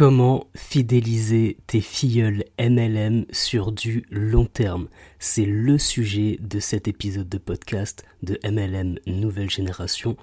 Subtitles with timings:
[0.00, 4.88] Comment fidéliser tes filleuls MLM sur du long terme?
[5.18, 10.16] C'est le sujet de cet épisode de podcast de MLM Nouvelle Génération.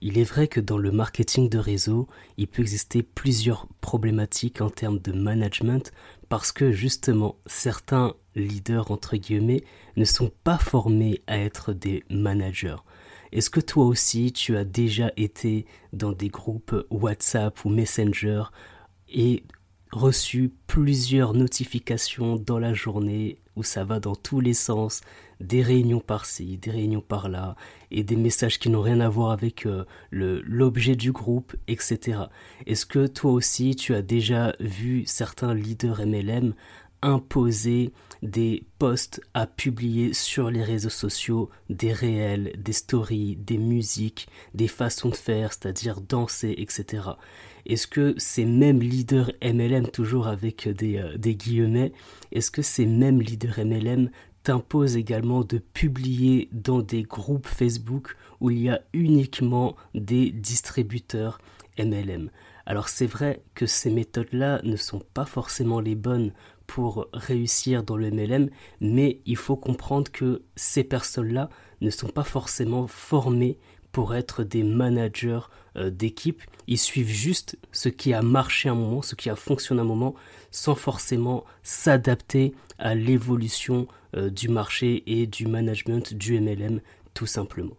[0.00, 4.70] Il est vrai que dans le marketing de réseau, il peut exister plusieurs problématiques en
[4.70, 5.92] termes de management
[6.30, 9.62] parce que justement certains leaders entre guillemets
[9.98, 12.76] ne sont pas formés à être des managers.
[13.32, 18.44] Est-ce que toi aussi tu as déjà été dans des groupes WhatsApp ou Messenger
[19.10, 19.44] et
[19.90, 25.00] reçu plusieurs notifications dans la journée où ça va dans tous les sens,
[25.40, 27.56] des réunions par-ci, des réunions par-là,
[27.90, 32.20] et des messages qui n'ont rien à voir avec euh, l'objet du groupe, etc.
[32.66, 36.54] Est-ce que toi aussi tu as déjà vu certains leaders MLM
[37.02, 44.28] imposer des posts à publier sur les réseaux sociaux, des réels, des stories, des musiques,
[44.54, 47.10] des façons de faire, c'est-à-dire danser, etc.
[47.66, 51.92] Est-ce que ces mêmes leaders MLM, toujours avec des, euh, des guillemets,
[52.32, 54.10] est-ce que ces mêmes leaders MLM
[54.42, 61.40] t'imposent également de publier dans des groupes Facebook où il y a uniquement des distributeurs
[61.78, 62.30] MLM
[62.68, 66.32] alors c'est vrai que ces méthodes-là ne sont pas forcément les bonnes
[66.66, 68.50] pour réussir dans le MLM,
[68.82, 71.48] mais il faut comprendre que ces personnes-là
[71.80, 73.56] ne sont pas forcément formées
[73.90, 75.48] pour être des managers euh,
[75.90, 76.42] d'équipe.
[76.66, 80.14] Ils suivent juste ce qui a marché un moment, ce qui a fonctionné un moment,
[80.50, 86.80] sans forcément s'adapter à l'évolution euh, du marché et du management du MLM,
[87.14, 87.76] tout simplement.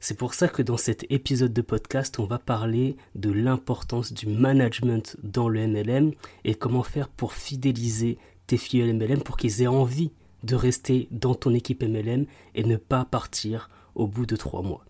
[0.00, 4.26] C'est pour ça que dans cet épisode de podcast, on va parler de l'importance du
[4.26, 6.12] management dans le MLM
[6.44, 10.10] et comment faire pour fidéliser tes filles MLM pour qu'ils aient envie
[10.42, 12.24] de rester dans ton équipe MLM
[12.54, 14.84] et ne pas partir au bout de trois mois.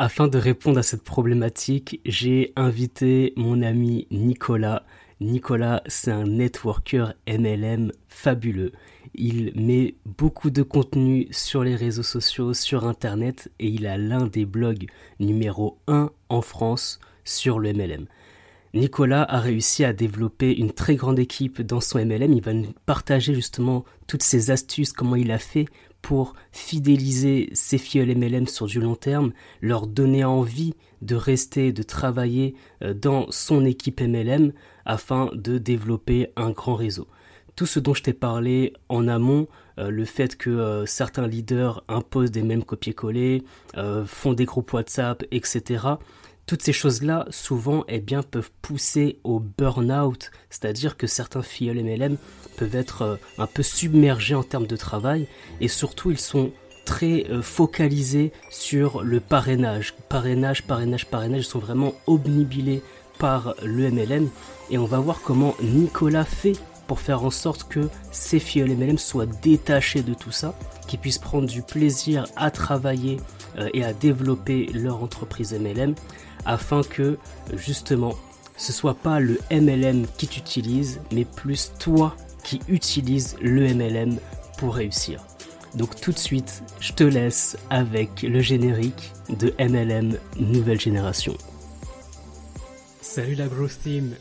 [0.00, 4.84] Afin de répondre à cette problématique, j'ai invité mon ami Nicolas.
[5.20, 8.70] Nicolas, c'est un networker MLM fabuleux.
[9.16, 14.28] Il met beaucoup de contenu sur les réseaux sociaux, sur Internet, et il a l'un
[14.28, 14.86] des blogs
[15.18, 18.06] numéro 1 en France sur le MLM.
[18.74, 22.32] Nicolas a réussi à développer une très grande équipe dans son MLM.
[22.34, 25.64] Il va nous partager justement toutes ses astuces, comment il a fait
[26.02, 31.82] pour fidéliser ses fioles MLM sur du long terme, leur donner envie de rester, de
[31.82, 34.52] travailler euh, dans son équipe MLM
[34.84, 37.06] afin de développer un grand réseau.
[37.56, 39.48] Tout ce dont je t'ai parlé en amont,
[39.78, 43.42] euh, le fait que euh, certains leaders imposent des mêmes copier-coller,
[44.06, 45.96] font des groupes WhatsApp, etc
[46.48, 52.16] toutes ces choses-là, souvent, eh bien, peuvent pousser au burn-out, c'est-à-dire que certains filles MLM
[52.56, 55.28] peuvent être euh, un peu submergés en termes de travail,
[55.60, 56.50] et surtout, ils sont
[56.86, 59.94] très euh, focalisés sur le parrainage.
[60.08, 62.82] Parrainage, parrainage, parrainage, ils sont vraiment obnubilés
[63.18, 64.30] par le MLM,
[64.70, 66.56] et on va voir comment Nicolas fait
[66.86, 70.54] pour faire en sorte que ces filles MLM soient détachées de tout ça,
[70.86, 73.18] qu'ils puissent prendre du plaisir à travailler
[73.58, 75.94] euh, et à développer leur entreprise MLM
[76.44, 77.18] afin que
[77.54, 78.14] justement
[78.58, 84.18] ce soit pas le MLM qui t'utilise, mais plus toi qui utilises le MLM
[84.58, 85.24] pour réussir.
[85.74, 91.36] Donc tout de suite, je te laisse avec le générique de MLM Nouvelle Génération.
[93.00, 94.14] Salut la Growth Team,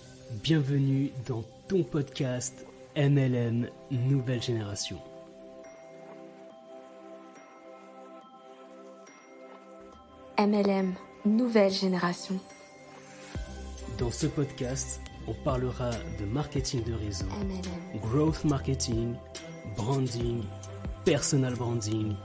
[0.43, 4.97] bienvenue dans ton podcast MLM Nouvelle Génération.
[10.37, 10.93] MLM
[11.35, 12.35] nouvelle génération.
[13.97, 17.25] Dans ce podcast, on parlera de marketing de réseau,
[18.01, 19.15] growth marketing,
[19.75, 20.43] branding,
[21.03, 22.15] personal branding,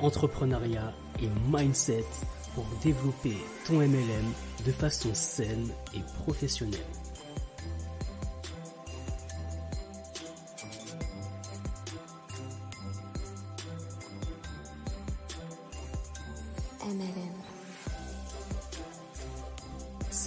[0.00, 0.92] entrepreneuriat
[1.22, 2.04] et mindset
[2.54, 3.36] pour développer
[3.66, 4.32] ton MLM
[4.66, 6.80] de façon saine et professionnelle.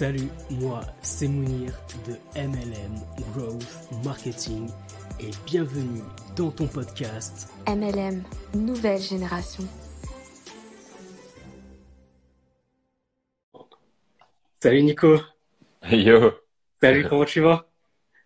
[0.00, 1.74] Salut, moi c'est Mounir
[2.08, 2.94] de MLM
[3.34, 4.66] Growth Marketing
[5.20, 6.00] et bienvenue
[6.36, 8.22] dans ton podcast MLM
[8.54, 9.62] Nouvelle Génération.
[14.62, 15.18] Salut Nico.
[15.90, 16.32] Yo.
[16.80, 17.68] Salut, comment tu vas?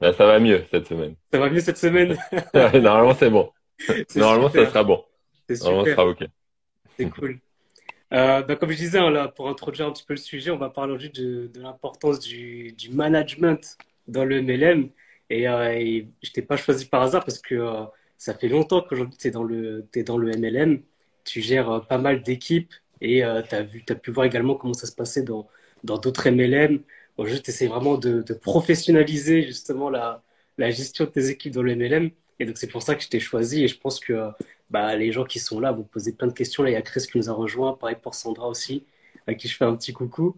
[0.00, 1.16] Bah, Ça va mieux cette semaine.
[1.32, 2.16] Ça va mieux cette semaine?
[2.54, 3.50] Normalement c'est bon.
[4.14, 5.04] Normalement ça sera bon.
[5.48, 6.24] Normalement ça sera ok.
[6.96, 7.40] C'est cool.
[8.14, 10.70] Euh, bah, comme je disais, hein, pour introduire un petit peu le sujet, on va
[10.70, 13.76] parler aujourd'hui de, l'importance du, management
[14.06, 14.90] dans le MLM.
[15.30, 17.84] Et, euh, je t'ai pas choisi par hasard parce que euh,
[18.16, 19.88] ça fait longtemps qu'aujourd'hui tu es, dans le,
[20.38, 20.82] MLM.
[21.24, 24.86] Tu gères euh, pas mal d'équipes et tu as, as pu voir également comment ça
[24.86, 25.48] se passait dans
[25.82, 26.82] d'autres MLM
[27.16, 30.22] Aujourd'hui, tu essaies vraiment de, de, professionnaliser justement la,
[30.58, 32.10] la gestion de tes équipes dans le MLM.
[32.40, 33.64] Et donc, c'est pour ça que je t'ai choisi.
[33.64, 34.30] Et je pense que
[34.74, 36.64] bah, les gens qui sont là vont poser plein de questions.
[36.64, 37.74] Là, il y a Chris qui nous a rejoint.
[37.74, 38.84] Pareil pour Sandra aussi,
[39.28, 40.36] à qui je fais un petit coucou.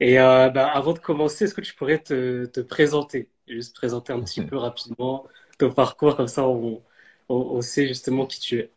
[0.00, 3.28] Et euh, bah, avant de commencer, est-ce que tu pourrais te, te présenter?
[3.46, 5.26] Juste présenter un petit peu rapidement
[5.58, 6.16] ton parcours.
[6.16, 6.80] Comme ça, on,
[7.28, 8.70] on, on sait justement qui tu es.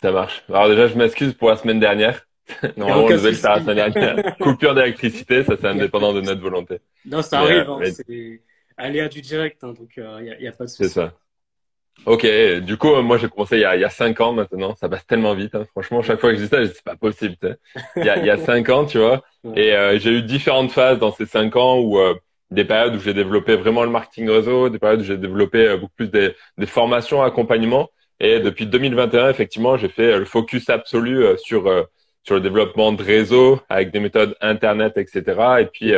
[0.00, 0.42] Ça marche.
[0.48, 2.26] Alors déjà, je m'excuse pour la semaine dernière.
[2.78, 4.36] Normalement, on devait le faire la semaine dernière.
[4.40, 6.80] Coupure d'électricité, ça c'est indépendant de notre volonté.
[7.04, 7.68] Non, ça arrive.
[7.68, 8.40] Hein, C'est
[8.78, 10.84] aléa du direct, hein, donc il euh, n'y a, a, pas de souci.
[10.84, 11.12] C'est ça.
[12.04, 12.26] Ok,
[12.62, 14.88] du coup, moi j'ai commencé il y, a, il y a cinq ans maintenant, ça
[14.88, 15.54] passe tellement vite.
[15.54, 15.64] Hein.
[15.70, 17.36] Franchement, chaque fois que je dis ça, c'est pas possible.
[17.96, 19.22] Il y, a, il y a cinq ans, tu vois.
[19.54, 22.14] Et euh, j'ai eu différentes phases dans ces cinq ans où euh,
[22.50, 25.76] des périodes où j'ai développé vraiment le marketing réseau, des périodes où j'ai développé euh,
[25.76, 27.88] beaucoup plus des, des formations, accompagnement.
[28.18, 31.64] Et depuis 2021, effectivement, j'ai fait le focus absolu sur
[32.22, 35.22] sur le développement de réseau avec des méthodes internet, etc.
[35.60, 35.92] Et puis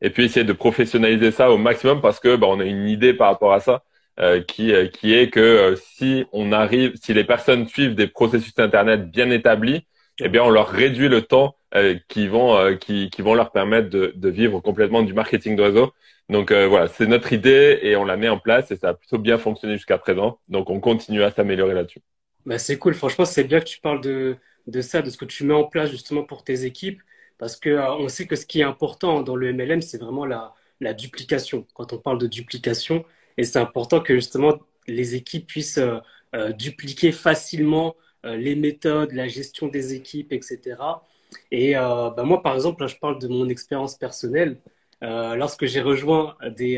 [0.00, 3.12] et puis essayer de professionnaliser ça au maximum parce que bah, on a une idée
[3.12, 3.82] par rapport à ça
[4.20, 8.06] euh, qui euh, qui est que euh, si on arrive, si les personnes suivent des
[8.06, 9.86] processus internet bien établis,
[10.20, 11.56] eh bien on leur réduit le temps
[12.08, 15.92] qui vont qui qui vont leur permettre de vivre complètement du marketing de réseau.
[16.28, 19.18] Donc voilà, c'est notre idée et on la met en place et ça a plutôt
[19.18, 20.40] bien fonctionné jusqu'à présent.
[20.48, 22.00] Donc on continue à s'améliorer là-dessus.
[22.44, 22.94] Bah c'est cool.
[22.94, 24.36] Franchement, c'est bien que tu parles de
[24.66, 27.00] de ça, de ce que tu mets en place justement pour tes équipes
[27.38, 27.70] parce que
[28.00, 31.66] on sait que ce qui est important dans le MLM, c'est vraiment la, la, duplication.
[31.72, 33.04] Quand on parle de duplication,
[33.40, 35.98] et c'est important que justement les équipes puissent euh,
[36.34, 40.76] euh, dupliquer facilement les méthodes, la gestion des équipes, etc.
[41.50, 44.58] Et bah moi, par exemple, je parle de mon expérience personnelle.
[45.00, 46.76] lorsque j'ai rejoint des,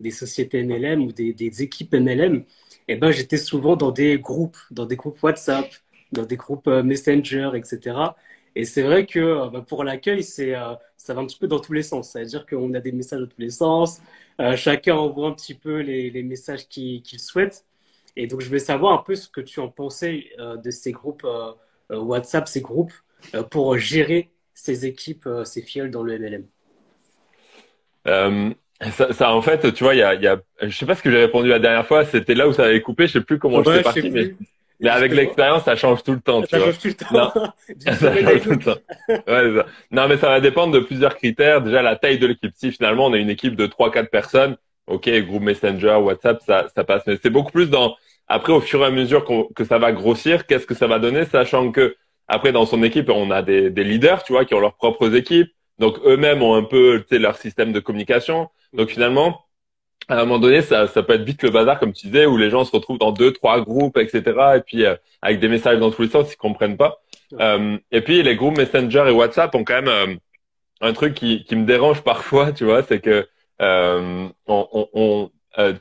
[0.00, 2.44] des sociétés MLM ou des, des équipes MLM,
[2.88, 5.66] eh ben, j'étais souvent dans des groupes, dans des groupes WhatsApp,
[6.10, 7.96] dans des groupes Messenger, etc.
[8.56, 11.48] Et c'est vrai que euh, bah, pour l'accueil, c'est euh, ça va un petit peu
[11.48, 12.12] dans tous les sens.
[12.12, 14.00] C'est-à-dire qu'on a des messages de tous les sens.
[14.40, 17.64] Euh, chacun envoie un petit peu les, les messages qu'il souhaite.
[18.16, 21.26] Et donc, je vais savoir un peu ce que tu en pensais de ces groupes
[21.90, 22.92] WhatsApp, ces groupes,
[23.50, 26.46] pour gérer ces équipes, ces fioles dans le MLM.
[28.92, 31.02] Ça, ça, en fait, tu vois, il y a, y a, je sais pas ce
[31.02, 32.04] que j'ai répondu la dernière fois.
[32.04, 33.06] C'était là où ça avait coupé.
[33.06, 34.34] Je sais plus comment je suis parti, mais
[34.80, 36.44] mais avec l'expérience, ça change tout le temps.
[36.46, 37.32] Ça change tout le temps.
[37.78, 38.76] ça change tout le temps.
[39.08, 39.66] Ouais, ça.
[39.90, 41.62] Non, mais ça va dépendre de plusieurs critères.
[41.62, 42.52] Déjà, la taille de l'équipe.
[42.54, 44.56] Si finalement on a une équipe de 3-4 personnes,
[44.86, 47.02] ok, groupe Messenger, WhatsApp, ça, ça passe.
[47.06, 49.24] Mais c'est beaucoup plus dans après au fur et à mesure
[49.54, 51.94] que ça va grossir, qu'est-ce que ça va donner, sachant que
[52.26, 55.14] après dans son équipe, on a des, des leaders, tu vois, qui ont leurs propres
[55.14, 55.50] équipes.
[55.78, 58.48] Donc eux-mêmes ont un peu, tu sais, leur système de communication.
[58.72, 59.42] Donc finalement,
[60.08, 62.36] à un moment donné, ça, ça peut être vite le bazar, comme tu disais, où
[62.36, 64.22] les gens se retrouvent dans deux, trois groupes, etc.
[64.56, 67.00] Et puis euh, avec des messages dans tous les sens, ils comprennent pas.
[67.40, 70.14] Euh, et puis les groupes Messenger et WhatsApp ont quand même euh,
[70.80, 73.26] un truc qui, qui me dérange parfois, tu vois, c'est que
[73.62, 75.30] euh, on, on, on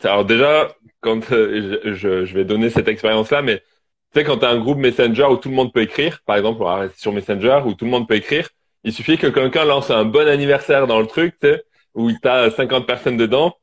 [0.04, 0.68] alors déjà,
[1.02, 4.78] quand je, je, vais donner cette expérience-là, mais tu sais, quand tu as un groupe
[4.78, 7.74] Messenger où tout le monde peut écrire, par exemple, on va rester sur Messenger où
[7.74, 8.48] tout le monde peut écrire,
[8.84, 11.64] il suffit que quelqu'un lance un bon anniversaire dans le truc, tu sais,
[11.96, 13.56] où tu as 50 personnes dedans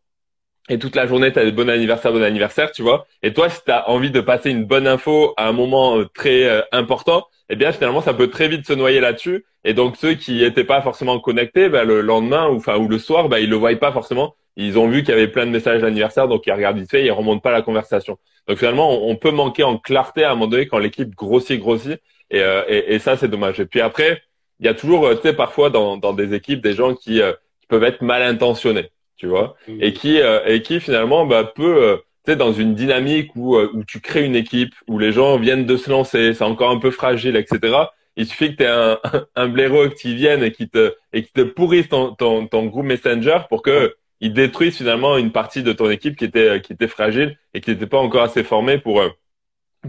[0.71, 3.05] et toute la journée, tu as des bon anniversaire, bon anniversaire, tu vois.
[3.25, 6.05] Et toi, si tu as envie de passer une bonne info à un moment euh,
[6.15, 9.45] très euh, important, eh bien finalement, ça peut très vite se noyer là-dessus.
[9.65, 13.01] Et donc ceux qui n'étaient pas forcément connectés, bah, le lendemain ou enfin ou le
[13.01, 14.37] soir, bah, ils le voient pas forcément.
[14.57, 17.05] Ils ont vu qu'il y avait plein de messages d'anniversaire, donc ils regardent vite fait,
[17.05, 18.19] ils remontent pas la conversation.
[18.47, 22.01] Donc finalement, on, peut manquer en clarté à un moment donné quand l'équipe grossit, grossit.
[22.31, 23.59] Et, euh, et, ça, c'est dommage.
[23.59, 24.23] Et puis après,
[24.61, 27.21] il y a toujours, tu sais, parfois dans, dans des équipes, des gens qui,
[27.61, 29.83] qui peuvent être mal intentionnés tu vois, mm.
[29.83, 33.55] et qui euh, et qui finalement bah, peut euh, tu sais dans une dynamique où
[33.57, 36.71] euh, où tu crées une équipe où les gens viennent de se lancer, c'est encore
[36.71, 37.77] un peu fragile, etc.
[38.17, 38.99] Il suffit que tu aies un,
[39.37, 42.87] un blaireau qui vienne et qui te et qui te pourrisse ton, ton, ton groupe
[42.87, 46.89] Messenger pour que il détruise finalement une partie de ton équipe qui était qui était
[46.89, 49.03] fragile et qui n'était pas encore assez formée pour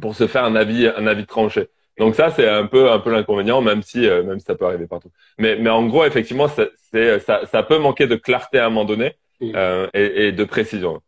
[0.01, 1.69] pour se faire un avis un avis tranché.
[2.01, 4.88] Donc ça c'est un peu un peu l'inconvénient même si même si ça peut arriver
[4.88, 5.12] partout.
[5.38, 8.86] Mais mais en gros effectivement c'est ça ça peut manquer de clarté à un moment
[8.86, 11.01] donné euh, et, de précision.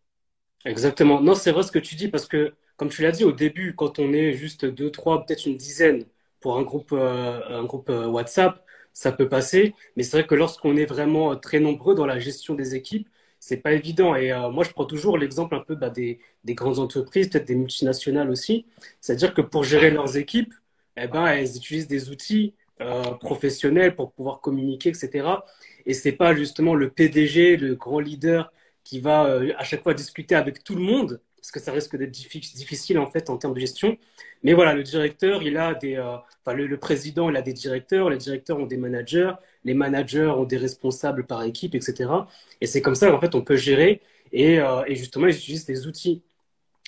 [0.66, 1.22] Exactement.
[1.22, 3.76] Non, c'est vrai ce que tu dis parce que, comme tu l'as dit au début,
[3.76, 6.06] quand on est juste deux, trois, peut-être une dizaine
[6.40, 9.76] pour un groupe, euh, un groupe euh, WhatsApp, ça peut passer.
[9.96, 13.08] Mais c'est vrai que lorsqu'on est vraiment très nombreux dans la gestion des équipes,
[13.40, 14.16] c'est pas évident.
[14.16, 17.56] Et moi, je prends toujours l'exemple un peu bah, des, des, grandes entreprises, peut-être des
[17.56, 18.66] multinationales aussi.
[19.02, 20.54] C'est-à-dire que pour gérer leurs équipes,
[20.98, 22.54] eh ben, elles utilisent des outils
[23.20, 25.44] professionnels pour pouvoir communiquer, etc.
[25.86, 28.52] Et c'est pas justement le PDG, le grand leader,
[28.84, 31.96] qui va euh, à chaque fois discuter avec tout le monde, parce que ça risque
[31.98, 33.98] d'être difficile en fait en termes de gestion.
[34.44, 38.10] Mais voilà, le directeur, il a des, euh, enfin le, président, il a des directeurs,
[38.10, 39.32] les directeurs ont des managers,
[39.64, 42.10] les managers ont des responsables par équipe, etc.
[42.62, 45.66] Et c'est comme ça qu'en fait, on peut gérer et, euh, et justement, ils utilisent
[45.66, 46.24] des outils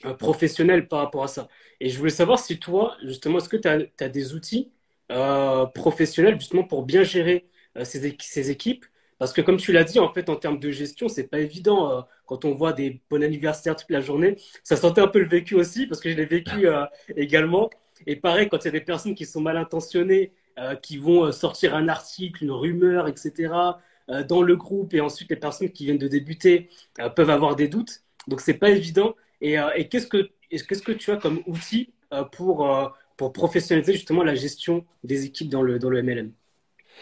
[0.06, 1.48] euh, professionnels par rapport à ça.
[1.80, 4.72] Et je voulais savoir si toi, justement, est-ce que tu as, des outils
[5.12, 7.48] euh, professionnels justement pour bien gérer
[7.84, 8.86] ces, ces, équipes?
[9.20, 12.06] Parce que comme tu l'as dit, en fait, en termes de gestion, c'est pas évident
[12.26, 14.36] quand on voit des bons anniversaires toute la journée.
[14.64, 16.68] Ça sentait un peu le vécu aussi, parce que je l'ai vécu
[17.16, 17.70] également.
[18.08, 20.34] Et pareil, quand il y a des personnes qui sont mal intentionnées,
[20.82, 23.78] qui vont sortir un article, une rumeur, etc.,
[24.10, 26.70] euh, dans le groupe et ensuite les personnes qui viennent de débuter
[27.00, 28.04] euh, peuvent avoir des doutes.
[28.28, 29.16] Donc c'est pas évident.
[29.42, 31.90] Et, euh, et qu'est-ce que qu'est-ce que tu as comme outil
[32.32, 36.32] pour pour professionnaliser justement la gestion des équipes dans le dans le MLM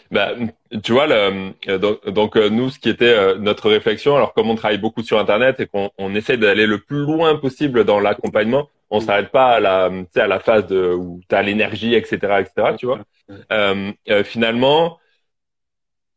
[0.09, 0.31] bah,
[0.83, 4.79] tu vois, le, donc, donc, nous, ce qui était notre réflexion, alors comme on travaille
[4.79, 8.99] beaucoup sur Internet et qu'on on essaie d'aller le plus loin possible dans l'accompagnement, on
[8.99, 9.01] mm.
[9.01, 12.85] s'arrête pas à la, à la phase de, où tu as l'énergie, etc., etc., tu
[12.85, 12.99] vois.
[13.51, 13.91] Euh,
[14.23, 14.99] finalement,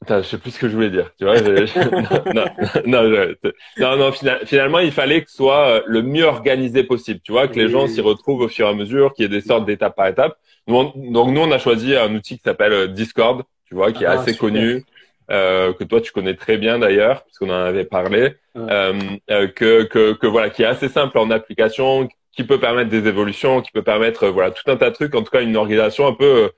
[0.00, 1.10] Putain, je sais plus ce que je voulais dire.
[1.18, 1.40] Tu vois,
[2.34, 2.44] non,
[2.86, 3.34] non,
[3.78, 4.12] non, non,
[4.44, 7.20] finalement, il fallait que ce soit euh, le mieux organisé possible.
[7.24, 9.30] Tu vois, que les gens s'y retrouvent au fur et à mesure, qu'il y ait
[9.30, 10.36] des sortes d'étape par étape.
[10.66, 13.42] donc nous, on a choisi un outil qui s'appelle euh, Discord.
[13.64, 14.84] Tu vois, qui est ah, assez connu,
[15.30, 18.34] euh, que toi tu connais très bien d'ailleurs, puisqu'on en avait parlé.
[18.56, 18.92] Euh,
[19.28, 23.60] que, que, que voilà, qui est assez simple en application, qui peut permettre des évolutions,
[23.60, 25.14] qui peut permettre voilà tout un tas de trucs.
[25.16, 26.50] En tout cas, une organisation un peu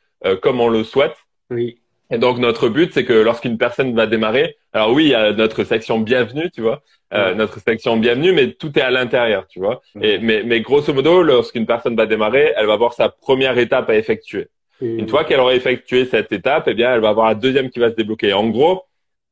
[0.43, 1.17] comme on le souhaite.
[1.51, 1.79] Oui.
[2.11, 5.33] Et donc notre but, c'est que lorsqu'une personne va démarrer, alors oui, il y a
[5.33, 9.59] notre section bienvenue, tu vois, euh, notre section bienvenue, mais tout est à l'intérieur, tu
[9.59, 9.83] vois.
[10.01, 13.91] Et mais, mais grosso modo, lorsqu'une personne va démarrer, elle va avoir sa première étape
[13.91, 14.49] à effectuer.
[14.97, 17.79] Une fois qu'elle aura effectué cette étape, eh bien, elle va avoir la deuxième qui
[17.81, 18.33] va se débloquer.
[18.33, 18.85] En gros,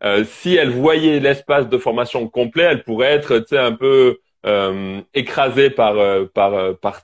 [0.05, 4.19] euh, si elle voyait l'espace de formation complet, elle pourrait être, tu sais, un peu
[4.45, 7.03] euh, écrasée par euh, par euh, par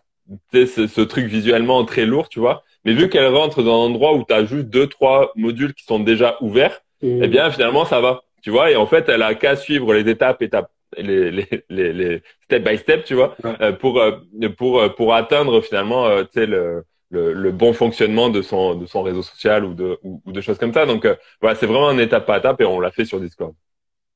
[0.52, 2.62] ce, ce truc visuellement très lourd, tu vois.
[2.84, 5.84] Mais vu qu'elle rentre dans un endroit où tu as juste deux, trois modules qui
[5.84, 7.22] sont déjà ouverts, mmh.
[7.22, 8.22] eh bien, finalement, ça va.
[8.42, 11.92] Tu vois, et en fait, elle a qu'à suivre les étapes, étapes, les, les, les,
[11.92, 14.18] les step by step, tu vois, euh, pour, euh,
[14.56, 18.84] pour, euh, pour atteindre finalement, tu sais, le, le, le, bon fonctionnement de son, de
[18.86, 20.86] son réseau social ou de, ou, de choses comme ça.
[20.86, 21.06] Donc,
[21.40, 23.54] voilà, c'est vraiment un étape par étape et on l'a fait sur Discord.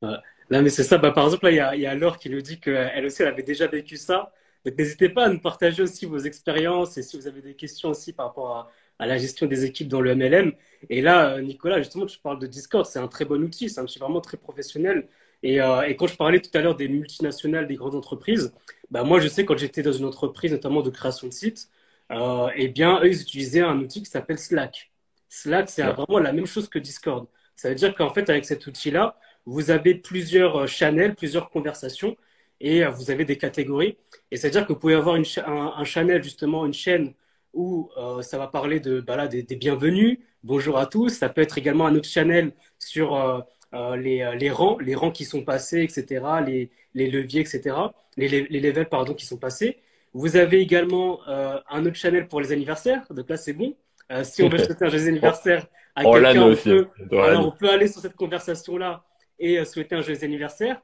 [0.03, 0.17] Ouais.
[0.51, 0.99] Non, mais c'est ça.
[0.99, 3.23] Bah, par exemple, là, il y a, y a Laure qui nous dit qu'elle aussi,
[3.23, 4.33] elle avait déjà vécu ça.
[4.67, 7.91] Donc n'hésitez pas à nous partager aussi vos expériences et si vous avez des questions
[7.91, 10.55] aussi par rapport à, la gestion des équipes dans le MLM.
[10.91, 13.81] Et là, euh, Nicolas, justement, tu parles de Discord, c'est un très bon outil, c'est
[13.81, 15.07] un outil vraiment très professionnel.
[15.43, 18.53] Et, euh, et, quand je parlais tout à l'heure des multinationales, des grandes entreprises,
[18.91, 21.69] bah moi je sais quand j'étais dans une entreprise notamment de création de sites,
[22.11, 24.91] euh, eh bien eux ils utilisaient un outil qui s'appelle Slack.
[25.29, 27.29] Slack c'est vraiment la même chose que Discord.
[27.55, 32.17] Ça veut dire qu'en fait avec cet outil-là, vous avez plusieurs euh, channels, plusieurs conversations
[32.61, 33.97] et euh, vous avez des catégories.
[34.31, 37.15] Et c'est-à-dire que vous pouvez avoir une un, un, channel, justement, une chaîne
[37.53, 41.11] où euh, ça va parler de, bah là, des, des, bienvenus, bonjour à tous.
[41.11, 43.41] Ça peut être également un autre channel sur euh,
[43.75, 47.77] euh les, les, rangs, les rangs qui sont passés, etc., les, les leviers, etc.,
[48.17, 49.79] les, les, levels, pardon, qui sont passés.
[50.13, 53.05] Vous avez également un autre channel pour les anniversaires.
[53.11, 53.77] Donc là, c'est bon.
[54.23, 58.01] si on veut souhaiter un joyeux anniversaire à quelqu'un, on, peut, on peut aller sur
[58.01, 59.05] cette conversation-là
[59.39, 60.81] et souhaiter un joyeux anniversaire.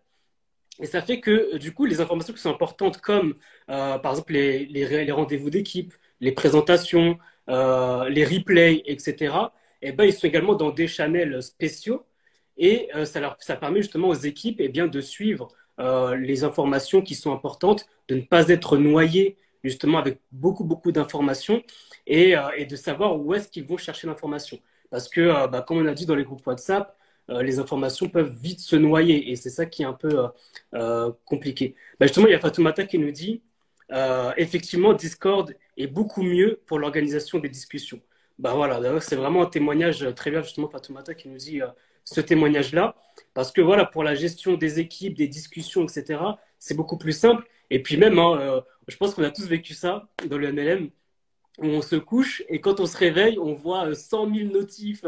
[0.80, 3.34] Et ça fait que, du coup, les informations qui sont importantes, comme
[3.70, 9.34] euh, par exemple les, rendez-vous d'équipe, les présentations, euh, les replays, etc.,
[9.82, 12.06] eh ben, ils sont également dans des channels spéciaux.
[12.56, 15.48] Et euh, ça, leur, ça permet justement aux équipes eh bien, de suivre
[15.80, 20.92] euh, les informations qui sont importantes, de ne pas être noyés justement avec beaucoup, beaucoup
[20.92, 21.62] d'informations
[22.06, 24.58] et, euh, de savoir où est-ce qu'ils vont chercher l'information.
[24.90, 26.96] Parce que, euh, bah, comme on a dit dans les groupes WhatsApp,
[27.32, 30.28] euh, les informations peuvent vite se noyer et c'est ça qui est un peu euh,
[30.74, 31.74] euh, compliqué.
[31.98, 33.42] Bah, justement, il y a Fatoumata qui nous dit
[34.38, 38.00] effectivement, Discord est beaucoup mieux pour l'organisation des discussions.
[38.38, 41.60] Bah voilà, c'est vraiment un témoignage très bien, justement, Fatoumata qui nous dit
[42.02, 42.94] ce témoignage-là.
[43.34, 46.20] Parce que voilà, pour la gestion des équipes, des discussions, etc.,
[46.58, 47.46] c'est beaucoup plus simple.
[47.68, 50.88] Et puis même, hein, je pense qu'on a tous vécu ça dans le MLM,
[51.58, 55.04] où on se couche et quand on se réveille, on voit 100 000 notifs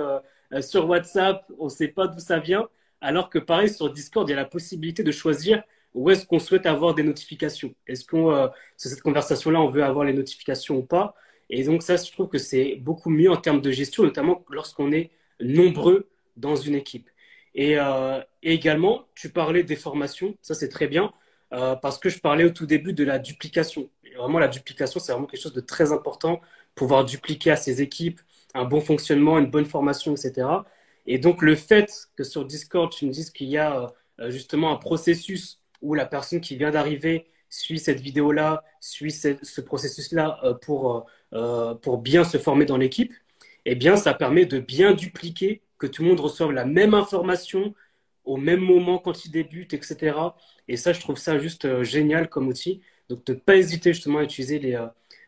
[0.61, 2.69] sur WhatsApp, on ne sait pas d'où ça vient.
[3.01, 6.39] Alors que pareil, sur Discord, il y a la possibilité de choisir où est-ce qu'on
[6.39, 7.75] souhaite avoir des notifications.
[7.87, 8.49] Est-ce qu'on, euh,
[8.79, 11.15] sur cette conversation-là, on veut avoir les notifications ou pas?
[11.51, 14.91] Et donc ça, je trouve que c'est beaucoup mieux en termes de gestion, notamment lorsqu'on
[14.91, 17.11] est nombreux dans une équipe.
[17.55, 21.13] Et, euh, également, tu parlais des formations, ça c'est très bien,
[21.51, 23.89] parce que je parlais au tout début de la duplication.
[24.17, 26.41] vraiment, la duplication, c'est vraiment quelque chose de très important,
[26.75, 28.21] pouvoir dupliquer à ses équipes,
[28.55, 30.47] un bon fonctionnement, une bonne formation, etc.
[31.07, 34.73] Et donc le fait que sur Discord, tu me dises qu'il y a euh, justement
[34.73, 40.55] un processus où la personne qui vient d'arriver suit cette vidéo-là, suit ce, processus-là euh,
[40.55, 43.13] pour, euh, pour bien se former dans l'équipe,
[43.65, 47.75] eh bien, ça permet de bien dupliquer, que tout le monde reçoive la même information
[48.25, 50.17] au même moment quand il débute, etc.
[50.69, 52.81] Et ça, je trouve ça juste génial comme outil.
[53.09, 54.83] Donc, ne pas hésiter justement à utiliser les,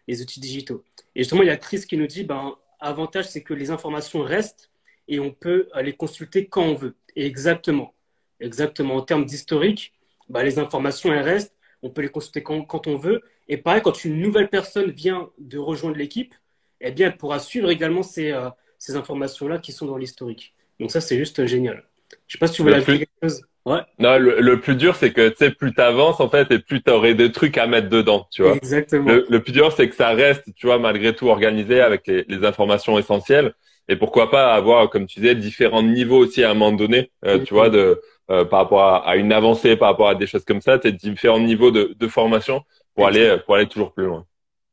[0.08, 0.84] les outils digitaux.
[1.14, 4.22] Et justement, il y a Chris qui nous dit, ben, avantage, c'est que les informations
[4.22, 4.70] restent
[5.08, 6.96] et on peut les consulter quand on veut.
[7.14, 7.94] Et exactement.
[8.40, 8.96] Exactement.
[8.96, 9.94] En termes d'historique,
[10.28, 11.54] ben, les informations, elles restent.
[11.82, 13.22] On peut les consulter quand, quand, on veut.
[13.48, 16.34] Et pareil, quand une nouvelle personne vient de rejoindre l'équipe,
[16.80, 20.54] eh bien, elle pourra suivre également ces, euh, ces informations-là qui sont dans l'historique.
[20.80, 21.84] Donc ça, c'est juste génial.
[22.26, 23.42] Je sais pas si tu voulais ajouter quelque chose.
[23.66, 23.80] Ouais.
[23.98, 27.14] Non, le, plus dur, c'est que tu sais, plus t'avances en fait, et plus t'aurais
[27.14, 28.54] des trucs à mettre dedans, tu vois.
[28.54, 29.10] Exactement.
[29.28, 32.46] Le, plus dur, c'est que ça reste, tu vois, malgré tout organisé avec les, les,
[32.46, 33.52] informations essentielles.
[33.88, 37.40] Et pourquoi pas avoir, comme tu disais, différents niveaux aussi à un moment donné, euh,
[37.40, 40.44] tu vois, de euh, par rapport à, à, une avancée, par rapport à des choses
[40.44, 42.62] comme ça, tu différents niveaux de, de formation
[42.94, 44.26] pour aller pour aller toujours plus loin.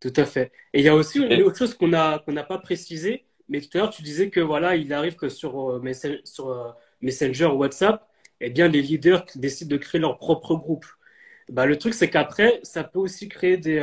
[0.04, 0.52] Tout à fait.
[0.74, 3.62] Et il y a aussi une autre chose qu'on a qu'on n'a pas précisé, mais
[3.62, 6.72] tout à l'heure tu disais que voilà, il arrive que sur euh, Messenger, sur euh,
[7.02, 8.06] Messenger WhatsApp,
[8.42, 10.86] eh bien les leaders décident de créer leur propre groupe.
[11.50, 13.80] Bah, le truc c'est qu'après, ça peut aussi créer des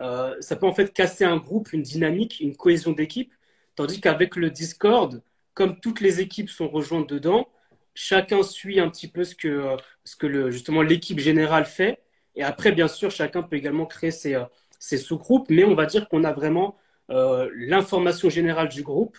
[0.00, 3.32] euh, ça peut en fait casser un groupe, une dynamique, une cohésion d'équipe,
[3.76, 5.22] tandis qu'avec le Discord,
[5.54, 7.48] comme toutes les équipes sont rejointes dedans,
[7.94, 12.00] chacun suit un petit peu ce que, ce que le, justement l'équipe générale fait.
[12.34, 14.36] Et après, bien sûr, chacun peut également créer ses,
[14.80, 16.76] ces sous-groupes, mais on va dire qu'on a vraiment
[17.10, 19.16] euh, l'information générale du groupe.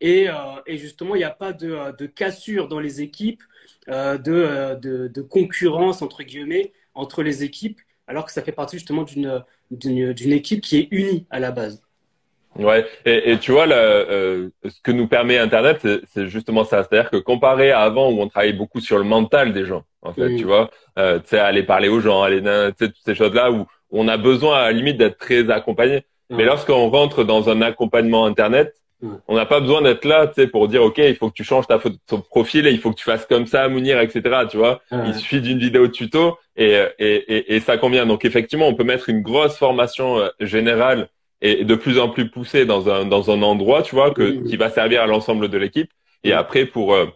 [0.00, 0.34] Et, euh,
[0.66, 3.42] et justement, il n'y a pas de, euh, de, cassure dans les équipes,
[3.88, 9.04] de, de, de, concurrence, entre guillemets, entre les équipes, alors que ça fait partie justement
[9.70, 11.82] d'une équipe qui est unie à la base.
[12.58, 16.84] Ouais, et, et tu vois, le, ce que nous permet Internet, c'est justement ça.
[16.84, 20.12] C'est-à-dire que comparé à avant où on travaillait beaucoup sur le mental des gens, en
[20.12, 23.14] fait, tu vois, euh, tu sais, aller parler aux gens, aller, tu sais, toutes ces
[23.14, 26.04] choses-là où on a besoin à la limite d'être très accompagné.
[26.30, 28.74] Mais lorsqu'on rentre dans un accompagnement internet,
[29.28, 31.44] on n'a pas besoin d'être là, tu sais, pour dire ok, il faut que tu
[31.44, 34.22] changes ta photo, ton profil et il faut que tu fasses comme ça, Mounir, etc.
[34.50, 38.06] Tu vois, il suffit d'une vidéo tuto et, et, et, ça convient.
[38.06, 41.08] Donc effectivement, on peut mettre une grosse formation euh, générale
[41.40, 44.56] et de plus en plus poussée dans un dans un endroit, tu vois, que qui
[44.56, 45.90] va servir à l'ensemble de l'équipe.
[46.22, 47.06] Et après pour euh,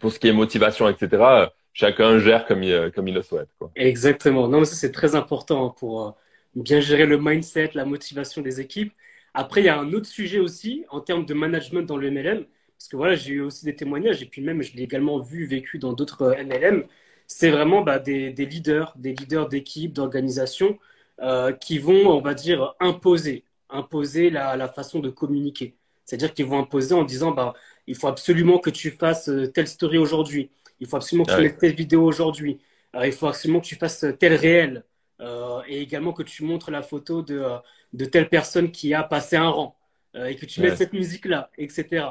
[0.00, 3.50] pour ce qui est motivation, etc chacun gère comme il, euh, comme il le souhaite.
[3.58, 3.70] Quoi.
[3.76, 4.48] Exactement.
[4.48, 6.10] Non, mais ça, c'est très important pour euh,
[6.54, 8.92] bien gérer le mindset, la motivation des équipes.
[9.36, 12.46] Après, il y a un autre sujet aussi en termes de management dans le MLM.
[12.78, 15.46] Parce que voilà, j'ai eu aussi des témoignages et puis même, je l'ai également vu,
[15.46, 16.84] vécu dans d'autres euh, MLM.
[17.26, 20.78] C'est vraiment bah, des, des, leaders, des leaders d'équipe, d'organisation
[21.20, 25.76] euh, qui vont, on va dire, imposer, imposer la, la façon de communiquer.
[26.04, 27.54] C'est-à-dire qu'ils vont imposer en disant, bah,
[27.86, 31.58] il faut absolument que tu fasses telle story aujourd'hui il faut absolument que tu mettes
[31.58, 32.60] telle vidéo aujourd'hui.
[33.02, 34.84] il faut absolument que tu fasses tel réel.
[35.20, 37.56] Euh, et également que tu montres la photo de, euh,
[37.96, 39.76] de telle personne qui a passé un rang.
[40.14, 42.06] Euh, et que tu mettes cette musique-là, etc.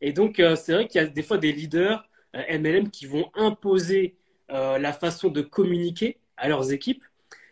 [0.00, 4.14] Et donc, c'est vrai qu'il y a des fois des leaders MLM qui vont imposer
[4.48, 7.02] la façon de communiquer à leurs équipes.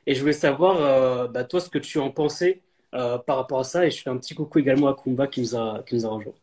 [0.06, 2.60] Et je voulais savoir, bah, toi, ce que tu en pensais
[2.92, 3.84] par rapport à ça.
[3.84, 6.10] Et je fais un petit coucou également à Kumba qui nous a, qui nous a
[6.10, 6.34] rejoint.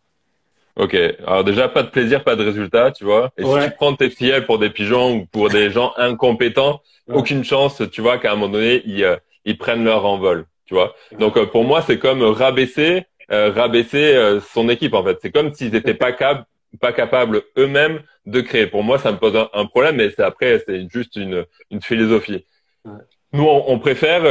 [0.76, 3.32] Ok, alors déjà pas de plaisir, pas de résultat, tu vois.
[3.38, 7.44] Et si tu prends tes filles pour des pigeons ou pour des gens incompétents, aucune
[7.44, 10.95] chance, tu vois, qu'à un moment donné ils, euh, ils prennent leur envol, tu vois.
[11.19, 15.17] Donc euh, pour moi c'est comme rabaisser, euh, rabaisser son équipe en fait.
[15.21, 16.45] C'est comme s'ils étaient pas capables,
[16.82, 18.67] pas capables eux-mêmes de créer.
[18.67, 22.45] Pour moi ça me pose un, problème, mais c'est après c'est juste une, une philosophie.
[23.34, 24.26] Nous on, on préfère,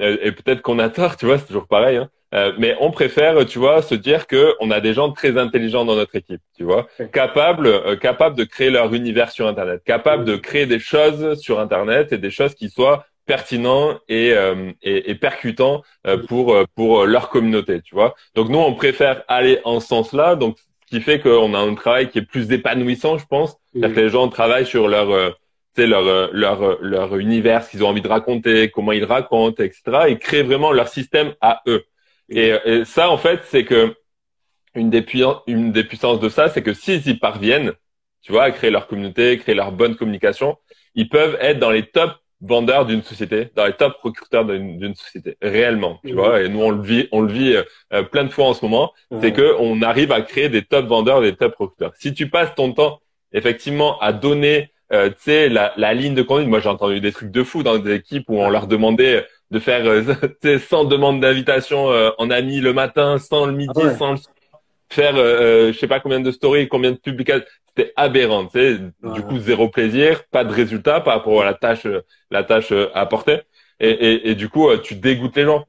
[0.00, 1.96] et peut-être qu'on a tort, tu vois, c'est toujours pareil.
[1.96, 5.38] Hein, euh, mais on préfère, tu vois, se dire que on a des gens très
[5.38, 9.82] intelligents dans notre équipe, tu vois, capables, euh, capables de créer leur univers sur Internet,
[9.84, 14.72] capables de créer des choses sur Internet et des choses qui soient pertinents et, euh,
[14.82, 15.82] et, et, percutants
[16.28, 18.14] pour pour leur communauté, tu vois.
[18.34, 21.74] Donc nous, on préfère aller en ce sens-là, donc ce qui fait qu'on a un
[21.74, 25.34] travail qui est plus épanouissant, je pense, cest que les gens travaillent sur leur
[25.76, 29.82] leur leur leur univers, ce qu'ils ont envie de raconter, comment ils racontent, etc.
[30.08, 31.84] et créent vraiment leur système à eux.
[32.28, 33.94] Et, et ça, en fait, c'est que
[34.76, 35.04] une des,
[35.46, 37.72] une des puissances de ça, c'est que s'ils y parviennent,
[38.22, 40.58] tu vois, à créer leur communauté, créer leur bonne communication,
[40.94, 42.12] ils peuvent être dans les top
[42.46, 46.42] vendeurs d'une société, dans les top recruteurs d'une société, réellement, tu vois.
[46.42, 47.56] Et nous, on le vit, on le vit
[47.92, 48.92] euh, plein de fois en ce moment.
[49.20, 51.92] C'est que on arrive à créer des top vendeurs, des top recruteurs.
[51.98, 53.00] Si tu passes ton temps,
[53.32, 56.48] effectivement, à donner, euh, tu sais, la, la ligne de conduite.
[56.48, 59.58] Moi, j'ai entendu des trucs de fou dans des équipes où on leur demandait de
[59.58, 64.12] faire euh, sans demande d'invitation euh, en ami le matin, sans le midi, ah sans
[64.12, 64.18] le
[64.88, 67.46] faire euh, je sais pas combien de stories, combien de publications.
[67.76, 68.78] C'était aberrant, tu sais.
[69.02, 71.86] Du coup, zéro plaisir, pas de résultat par rapport à la tâche,
[72.30, 73.40] la tâche à apporter.
[73.80, 75.66] Et, et, et du coup, tu dégoûtes les gens.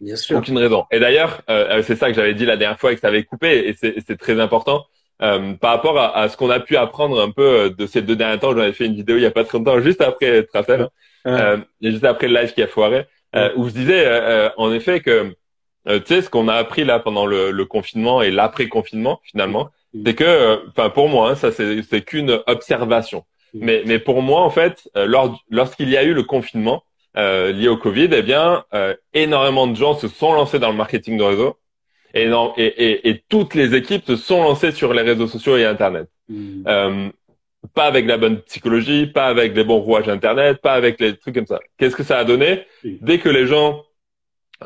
[0.00, 0.38] Bien sûr.
[0.38, 0.86] Aucune raison.
[0.90, 1.42] Et d'ailleurs,
[1.82, 4.16] c'est ça que j'avais dit la dernière fois et que ça avait coupé, et c'est
[4.16, 4.86] très important.
[5.22, 8.16] euh, par rapport à, à ce qu'on a pu apprendre un peu de ces deux
[8.16, 8.52] derniers temps.
[8.54, 10.56] J'en ai fait une vidéo il y a pas très longtemps, juste après, tu te
[10.56, 10.88] rappelles,
[11.24, 13.06] hein, juste après le live qui a foiré,
[13.56, 15.34] où je disais en effet que
[15.86, 19.70] tu sais ce qu'on a appris là pendant le, le confinement et l'après confinement finalement,
[20.04, 23.24] c'est que, enfin pour moi, hein, ça c'est qu'une observation.
[23.52, 26.84] Mais, mais pour moi, en fait, lors, lorsqu'il y a eu le confinement,
[27.16, 30.76] euh, liées au Covid, eh bien, euh, énormément de gens se sont lancés dans le
[30.76, 31.56] marketing de réseau
[32.14, 35.56] et, non, et, et, et, toutes les équipes se sont lancées sur les réseaux sociaux
[35.56, 36.08] et Internet.
[36.28, 36.62] Hmm.
[36.66, 37.08] Euh,
[37.74, 41.34] pas avec la bonne psychologie, pas avec les bons rouages Internet, pas avec les trucs
[41.34, 41.60] comme ça.
[41.78, 42.64] Qu'est-ce que ça a donné?
[42.84, 43.84] Dès que les gens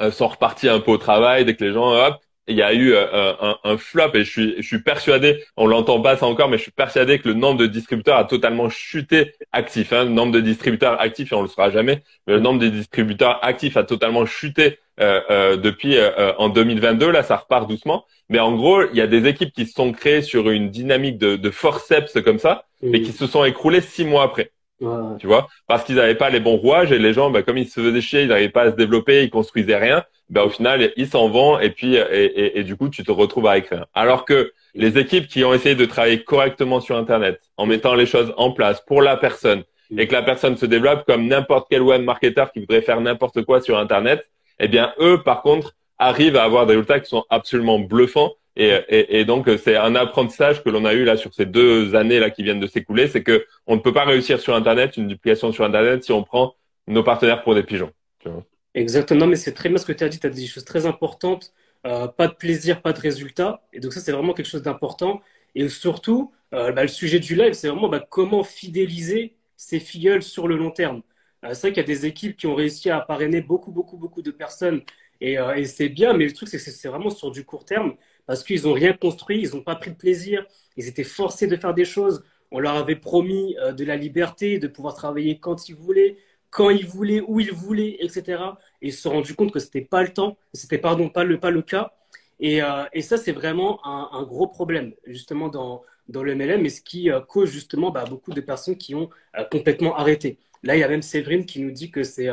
[0.00, 2.74] euh, sont repartis un peu au travail, dès que les gens, hop, il y a
[2.74, 6.26] eu euh, un, un, flop et je suis, je suis persuadé, on l'entend pas ça
[6.26, 9.92] encore, mais je suis persuadé que le nombre de distributeurs a totalement chuté actif.
[9.92, 12.68] Hein, le nombre de distributeurs actifs, et on le saura jamais, mais le nombre de
[12.68, 17.10] distributeurs actifs a totalement chuté euh, euh, depuis euh, en 2022.
[17.10, 18.04] Là, ça repart doucement.
[18.28, 21.18] Mais en gros, il y a des équipes qui se sont créées sur une dynamique
[21.18, 24.52] de, de forceps comme ça, mais qui se sont écroulées six mois après.
[24.80, 27.68] Tu vois, parce qu'ils n'avaient pas les bons rouages et les gens, bah, comme ils
[27.68, 30.92] se faisaient chier, ils n'arrivaient pas à se développer, ils construisaient rien ben au final
[30.96, 33.86] ils s'en vont et puis et, et, et, du coup tu te retrouves à écrire.
[33.94, 38.06] Alors que les équipes qui ont essayé de travailler correctement sur Internet, en mettant les
[38.06, 39.62] choses en place pour la personne
[39.96, 43.44] et que la personne se développe comme n'importe quel web marketer qui voudrait faire n'importe
[43.44, 47.24] quoi sur Internet, eh bien eux par contre arrivent à avoir des résultats qui sont
[47.30, 48.32] absolument bluffants.
[48.56, 51.94] Et, et, et donc c'est un apprentissage que l'on a eu là sur ces deux
[51.96, 54.96] années là qui viennent de s'écouler, c'est que on ne peut pas réussir sur Internet
[54.96, 56.54] une duplication sur Internet si on prend
[56.86, 57.90] nos partenaires pour des pigeons.
[58.20, 60.18] Tu vois Exactement, mais c'est très bien ce que tu as dit.
[60.18, 61.52] Tu as dit des choses très importantes.
[61.86, 63.62] Euh, pas de plaisir, pas de résultat.
[63.72, 65.20] Et donc ça, c'est vraiment quelque chose d'important.
[65.54, 70.22] Et surtout, euh, bah, le sujet du live, c'est vraiment bah, comment fidéliser ces filleuls
[70.22, 71.02] sur le long terme.
[71.44, 73.96] Euh, c'est vrai qu'il y a des équipes qui ont réussi à parrainer beaucoup, beaucoup,
[73.96, 74.82] beaucoup de personnes.
[75.20, 77.64] Et, euh, et c'est bien, mais le truc, c'est que c'est vraiment sur du court
[77.64, 77.94] terme
[78.26, 81.56] parce qu'ils n'ont rien construit, ils n'ont pas pris de plaisir, ils étaient forcés de
[81.56, 82.24] faire des choses.
[82.50, 86.16] On leur avait promis euh, de la liberté, de pouvoir travailler quand ils voulaient,
[86.50, 88.42] quand il voulait, où il voulait, etc.
[88.80, 91.38] Et ils se sont rendus compte que c'était pas le temps, c'était pardon pas le
[91.40, 91.92] pas le cas.
[92.40, 96.68] Et, euh, et ça c'est vraiment un, gros problème justement dans dans le MLM et
[96.68, 99.08] ce qui euh, cause justement bah, beaucoup de personnes qui ont
[99.50, 100.38] complètement arrêté.
[100.62, 102.28] Là il y a même Séverine qui nous dit que c'est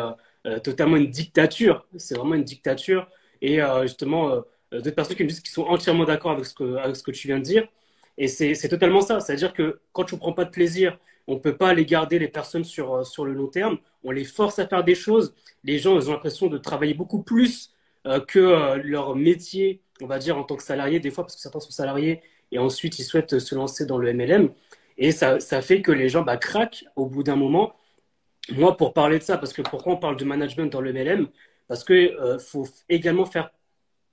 [0.63, 3.08] totalement une dictature, c'est vraiment une dictature
[3.41, 7.27] et justement d'autres personnes qui nous disent qu'ils sont entièrement d'accord avec ce que tu
[7.27, 7.67] viens de dire.
[8.17, 11.39] Et c'est totalement ça, c'est-à-dire que quand tu ne prends pas de plaisir on ne
[11.39, 13.77] peut pas les garder, les personnes, sur, euh, sur le long terme.
[14.03, 15.34] On les force à faire des choses.
[15.63, 17.71] Les gens, ils ont l'impression de travailler beaucoup plus
[18.07, 21.36] euh, que euh, leur métier, on va dire, en tant que salarié, des fois, parce
[21.36, 24.49] que certains sont salariés et ensuite ils souhaitent se lancer dans le MLM.
[24.97, 27.73] Et ça, ça fait que les gens bah, craquent au bout d'un moment.
[28.51, 31.27] Moi, pour parler de ça, parce que pourquoi on parle de management dans le MLM
[31.67, 33.51] Parce qu'il faut également faire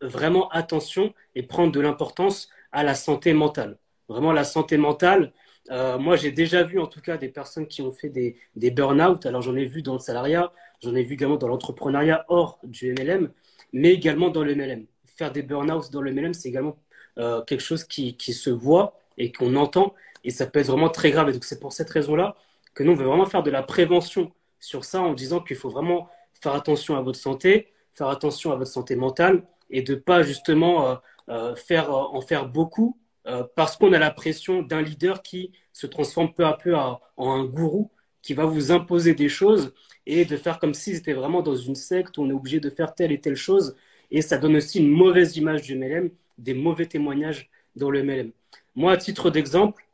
[0.01, 3.79] vraiment attention et prendre de l'importance à la santé mentale.
[4.09, 5.33] Vraiment, la santé mentale,
[5.71, 8.71] euh, moi, j'ai déjà vu en tout cas des personnes qui ont fait des, des
[8.71, 9.27] burn-out.
[9.27, 12.93] Alors, j'en ai vu dans le salariat, j'en ai vu également dans l'entrepreneuriat hors du
[12.95, 13.31] MLM,
[13.73, 14.87] mais également dans le MLM.
[15.05, 16.77] Faire des burn-out dans le MLM, c'est également
[17.19, 20.89] euh, quelque chose qui, qui, se voit et qu'on entend, et ça peut être vraiment
[20.89, 21.29] très grave.
[21.29, 22.37] Et donc, c'est pour cette raison-là
[22.75, 25.69] que nous, on veut vraiment faire de la prévention sur ça en disant qu'il faut
[25.69, 26.09] vraiment
[26.41, 30.91] faire attention à votre santé, faire attention à votre santé mentale et de pas justement
[30.91, 30.95] euh,
[31.29, 35.87] euh faire, en faire beaucoup euh, parce qu'on a la pression d'un leader qui se
[35.87, 37.91] transforme peu à peu en, un gourou
[38.23, 39.75] qui va vous imposer des choses
[40.07, 42.71] et de faire comme si c'était vraiment dans une secte où on est obligé de
[42.71, 43.77] faire telle et telle chose.
[44.11, 48.33] Et ça donne aussi une mauvaise image du MLM, des mauvais témoignages dans le MLM.
[48.75, 49.85] Moi, à titre d'exemple,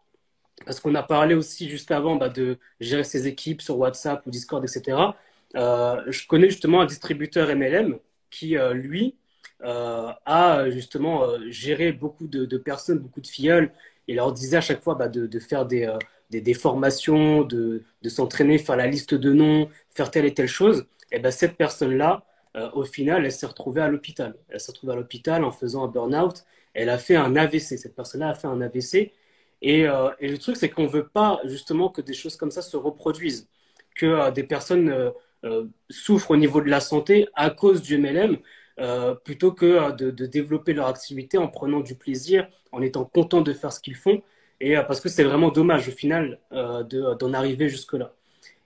[0.65, 4.31] parce qu'on a parlé aussi juste avant bah, de gérer ses équipes sur WhatsApp ou
[4.31, 4.97] Discord, etc.
[5.57, 7.99] Euh, je connais justement un distributeur MLM
[8.31, 9.24] qui, euh, lui, euh,
[9.63, 13.73] à justement euh, gérer beaucoup de, personnes, beaucoup de filleuls,
[14.09, 15.99] et leur disait à chaque fois bah, de, faire des, euh,
[16.31, 20.49] des, des, formations, de, de s'entraîner, faire la liste de noms, faire telle et telle
[20.49, 22.25] chose, et ben cette personne-là,
[22.73, 24.37] au final, elle s'est retrouvée à l'hôpital.
[24.49, 26.45] Elle s'est retrouvée à l'hôpital en faisant un burn-out.
[26.73, 27.77] Elle a fait un AVC.
[27.79, 29.13] Cette personne-là a fait un AVC.
[29.63, 32.51] Et, euh, et le truc, c'est qu'on ne veut pas justement que des choses comme
[32.51, 33.49] ça se reproduisent,
[33.97, 35.13] que euh, des personnes
[35.45, 38.39] euh, souffrent au niveau de la santé à cause du MLM.
[38.81, 43.05] Euh, plutôt que euh, de, de, développer leur activité en prenant du plaisir, en étant
[43.05, 44.23] content de faire ce qu'ils font,
[44.61, 48.15] et euh, parce que c'est vraiment dommage au final d'en arriver jusque-là.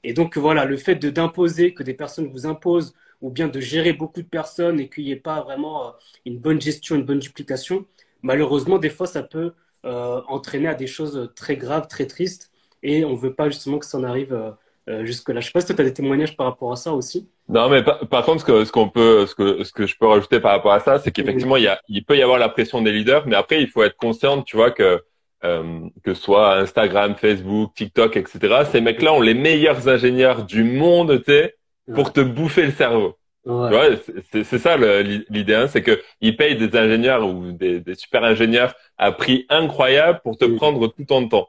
[0.05, 3.93] Et donc voilà, le fait d'imposer, que des personnes vous imposent, ou bien de gérer
[3.93, 5.95] beaucoup de personnes et qu'il n'y ait pas vraiment
[6.25, 7.85] une bonne gestion, une bonne duplication,
[8.23, 9.53] malheureusement, des fois, ça peut
[9.85, 12.51] entraîner à des choses très graves, très tristes,
[12.83, 14.55] et on ne veut pas justement que ça en arrive
[15.03, 15.41] jusque-là.
[15.41, 17.29] Je sais pas si tu as des témoignages par rapport à ça aussi.
[17.49, 19.97] Non, mais par, par contre, ce que ce qu'on peut, ce que ce que je
[19.97, 22.39] peux rajouter par rapport à ça, c'est qu'effectivement, il y a, il peut y avoir
[22.39, 25.03] la pression des leaders, mais après, il faut être conscient, tu vois, que
[25.45, 28.65] euh, que ce soit Instagram, Facebook, TikTok, etc.
[28.71, 31.55] Ces mecs-là ont les meilleurs ingénieurs du monde, tu sais,
[31.95, 33.17] pour te bouffer le cerveau.
[33.45, 33.99] Ouais.
[34.31, 38.75] c'est ça l'idée, hein, c'est que ils payent des ingénieurs ou des, des, super ingénieurs
[38.99, 40.57] à prix incroyable pour te mm.
[40.57, 41.49] prendre tout ton temps.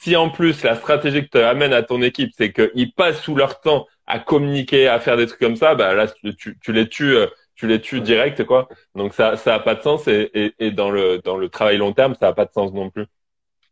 [0.00, 3.34] Si en plus la stratégie que tu amènes à ton équipe, c'est qu'ils passent sous
[3.34, 6.06] leur temps à communiquer, à faire des trucs comme ça, bah là
[6.38, 8.68] tu, tu les tues, euh, tu les tues direct quoi.
[8.94, 11.78] Donc ça ça a pas de sens et, et, et dans le dans le travail
[11.78, 13.06] long terme, ça a pas de sens non plus.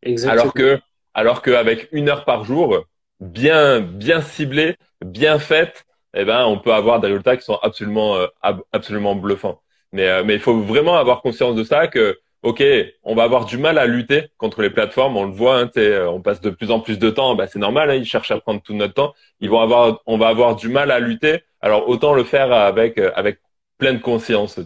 [0.03, 0.43] Exactement.
[0.43, 0.81] Alors que
[1.15, 2.85] alors qu'avec une heure par jour,
[3.21, 5.85] bien bien ciblée, bien faite,
[6.15, 8.27] eh ben on peut avoir des résultats qui sont absolument euh,
[8.73, 9.61] absolument bluffants.
[9.93, 12.63] Mais euh, mais il faut vraiment avoir conscience de ça que ok,
[13.03, 15.17] on va avoir du mal à lutter contre les plateformes.
[15.17, 17.35] On le voit, hein, euh, on passe de plus en plus de temps.
[17.35, 19.15] Bah, c'est normal, hein, ils cherchent à prendre tout notre temps.
[19.41, 21.43] Ils vont avoir, on va avoir du mal à lutter.
[21.61, 23.41] Alors autant le faire avec avec
[23.79, 24.59] pleine conscience.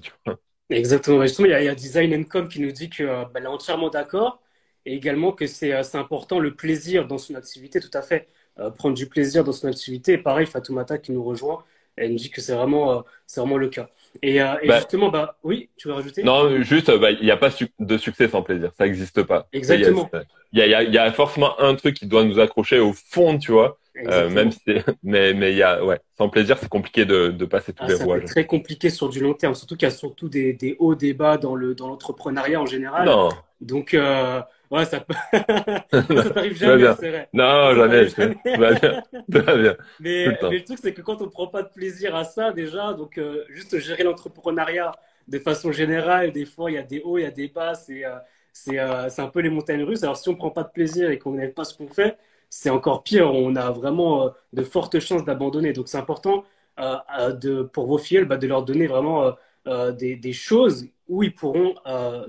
[0.68, 1.22] Exactement.
[1.22, 3.88] Justement, il y, a, y Design Com qui nous dit que bah, elle est entièrement
[3.90, 4.40] d'accord
[4.86, 7.80] et également que c'est important le plaisir dans son activité.
[7.80, 8.28] Tout à fait.
[8.58, 10.18] Euh, prendre du plaisir dans son activité.
[10.18, 11.64] Pareil, Fatoumata qui nous rejoint,
[11.96, 13.88] elle nous dit que c'est vraiment, euh, c'est vraiment le cas.
[14.22, 16.22] Et, euh, et bah, justement, bah, oui, tu veux rajouter?
[16.22, 18.72] Non, juste, bah, il n'y a pas de succès sans plaisir.
[18.76, 19.46] Ça n'existe pas.
[19.52, 20.10] Exactement.
[20.52, 23.38] Il y a, y, y a, forcément un truc qui doit nous accrocher au fond,
[23.38, 23.78] tu vois.
[24.06, 24.60] Euh, même si,
[25.02, 27.88] mais mais il y a ouais, sans plaisir, c'est compliqué de, de passer tous ah,
[27.88, 28.22] les rouages.
[28.26, 30.94] C'est très compliqué sur du long terme, surtout qu'il y a surtout des, des hauts,
[30.94, 33.06] des bas dans le dans l'entrepreneuriat en général.
[33.06, 33.30] Non.
[33.60, 37.28] Donc euh, Ouais, ça, ça t'arrive jamais, c'est vrai.
[37.32, 38.08] Non, jamais.
[38.08, 38.36] jamais.
[38.44, 39.56] bien.
[39.56, 39.76] bien.
[40.00, 42.52] Mais, mais, le truc, c'est que quand on ne prend pas de plaisir à ça,
[42.52, 44.92] déjà, donc euh, juste gérer l'entrepreneuriat
[45.26, 47.74] de façon générale, des fois, il y a des hauts, il y a des bas,
[47.74, 48.16] c'est euh,
[48.68, 50.04] euh, c'est un peu les montagnes russes.
[50.04, 52.16] Alors, si on ne prend pas de plaisir et qu'on n'aime pas ce qu'on fait,
[52.48, 53.32] c'est encore pire.
[53.34, 55.72] On a vraiment de fortes chances d'abandonner.
[55.72, 56.44] Donc, c'est important
[56.78, 59.34] de, pour vos filles bah, de leur donner vraiment
[59.66, 61.74] des, des, choses où ils pourront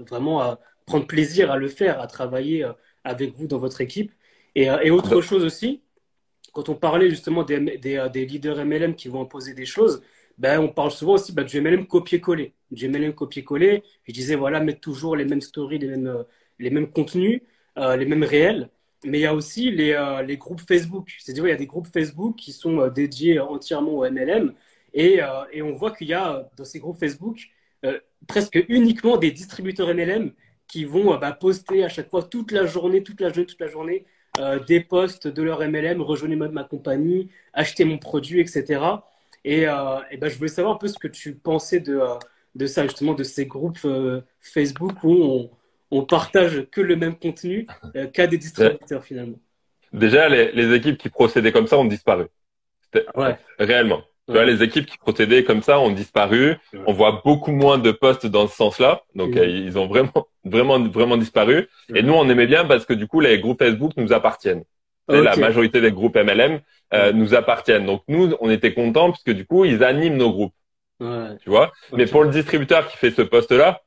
[0.09, 4.11] vraiment prendre plaisir à le faire, à travailler euh, avec vous dans votre équipe.
[4.55, 5.81] Et, euh, et autre chose aussi,
[6.53, 10.01] quand on parlait justement des, des, euh, des, leaders MLM qui vont imposer des choses,
[10.37, 12.53] ben, on parle souvent aussi ben, du MLM copier-coller.
[12.71, 16.25] Du MLM copier-coller, je disais, voilà, mettre toujours les mêmes stories, les mêmes,
[16.59, 17.41] les mêmes contenus,
[17.77, 18.69] les mêmes réels.
[19.03, 21.09] Mais il y a aussi les, les groupes Facebook.
[21.19, 24.53] C'est-à-dire, il y a des groupes Facebook qui sont dédiés entièrement au MLM.
[24.93, 25.19] Et,
[25.51, 27.49] et on voit qu'il y a dans ces groupes Facebook
[28.27, 30.31] presque uniquement des distributeurs MLM
[30.71, 33.59] qui vont euh, bah, poster à chaque fois toute la journée, toute la journée, toute
[33.59, 34.05] la journée
[34.39, 38.81] euh, des posts de leur MLM, rejoignez ma compagnie, achetez mon produit, etc.
[39.43, 41.99] Et, euh, et bah, je voulais savoir un peu ce que tu pensais de,
[42.55, 43.85] de ça, justement, de ces groupes
[44.39, 45.51] Facebook où on,
[45.91, 47.67] on partage que le même contenu
[48.13, 49.39] qu'à des distributeurs finalement.
[49.91, 52.27] Déjà, les, les, équipes qui procédaient comme ça ont disparu.
[53.15, 53.37] Ouais.
[53.59, 56.55] Réellement les équipes qui procédaient comme ça ont disparu.
[56.85, 59.01] On voit beaucoup moins de postes dans ce sens-là.
[59.15, 61.67] Donc, euh, ils ont vraiment, vraiment, vraiment disparu.
[61.93, 64.63] Et nous, on aimait bien parce que du coup, les groupes Facebook nous appartiennent.
[65.07, 66.61] La majorité des groupes MLM
[66.93, 67.85] euh, nous appartiennent.
[67.85, 70.53] Donc, nous, on était contents puisque du coup, ils animent nos groupes.
[71.43, 71.71] Tu vois?
[71.93, 73.81] Mais pour le distributeur qui fait ce poste-là,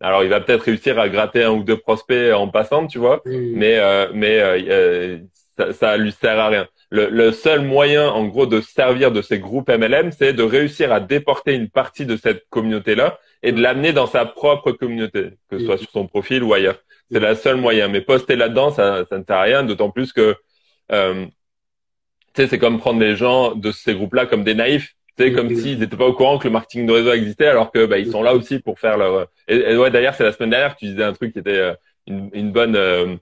[0.00, 3.20] alors il va peut-être réussir à gratter un ou deux prospects en passant, tu vois?
[3.26, 5.20] Mais, euh, mais
[5.58, 9.38] ça, ça lui sert à rien le, seul moyen, en gros, de servir de ces
[9.38, 13.92] groupes MLM, c'est de réussir à déporter une partie de cette communauté-là et de l'amener
[13.92, 16.78] dans sa propre communauté, que ce soit sur son profil ou ailleurs.
[17.10, 17.88] C'est le seul moyen.
[17.88, 20.34] Mais poster là-dedans, ça, ça ne sert à rien, d'autant plus que,
[20.92, 21.26] euh,
[22.34, 24.94] tu sais, c'est comme prendre les gens de ces groupes-là comme des naïfs.
[25.16, 27.84] C'est comme s'ils n'étaient pas au courant que le marketing de réseau existait, alors que
[27.84, 29.28] bah, ils sont là aussi pour faire leur.
[29.48, 31.74] Et, ouais, d'ailleurs, c'est la semaine dernière que tu disais un truc qui était euh,
[32.06, 33.16] une, une, bonne euh,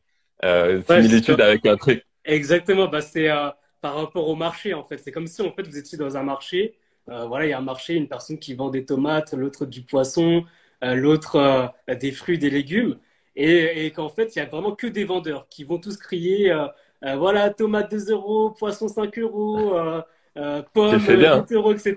[0.44, 3.48] euh similitude avec un truc Exactement, bah, c'est euh,
[3.80, 4.98] par rapport au marché en fait.
[4.98, 6.74] C'est comme si en fait vous étiez dans un marché.
[7.08, 9.82] Euh, voilà, il y a un marché, une personne qui vend des tomates, l'autre du
[9.82, 10.44] poisson,
[10.84, 12.98] euh, l'autre des fruits, des légumes,
[13.34, 16.54] et, et qu'en fait il y a vraiment que des vendeurs qui vont tous crier
[17.02, 19.72] voilà tomate 2 euros, poisson 5 euros,
[20.74, 21.96] pommes 8 euros, etc.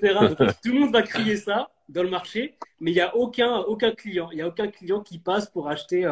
[0.64, 3.92] tout le monde va crier ça dans le marché, mais il n'y a aucun aucun
[3.92, 6.10] client, il y a aucun client qui passe pour acheter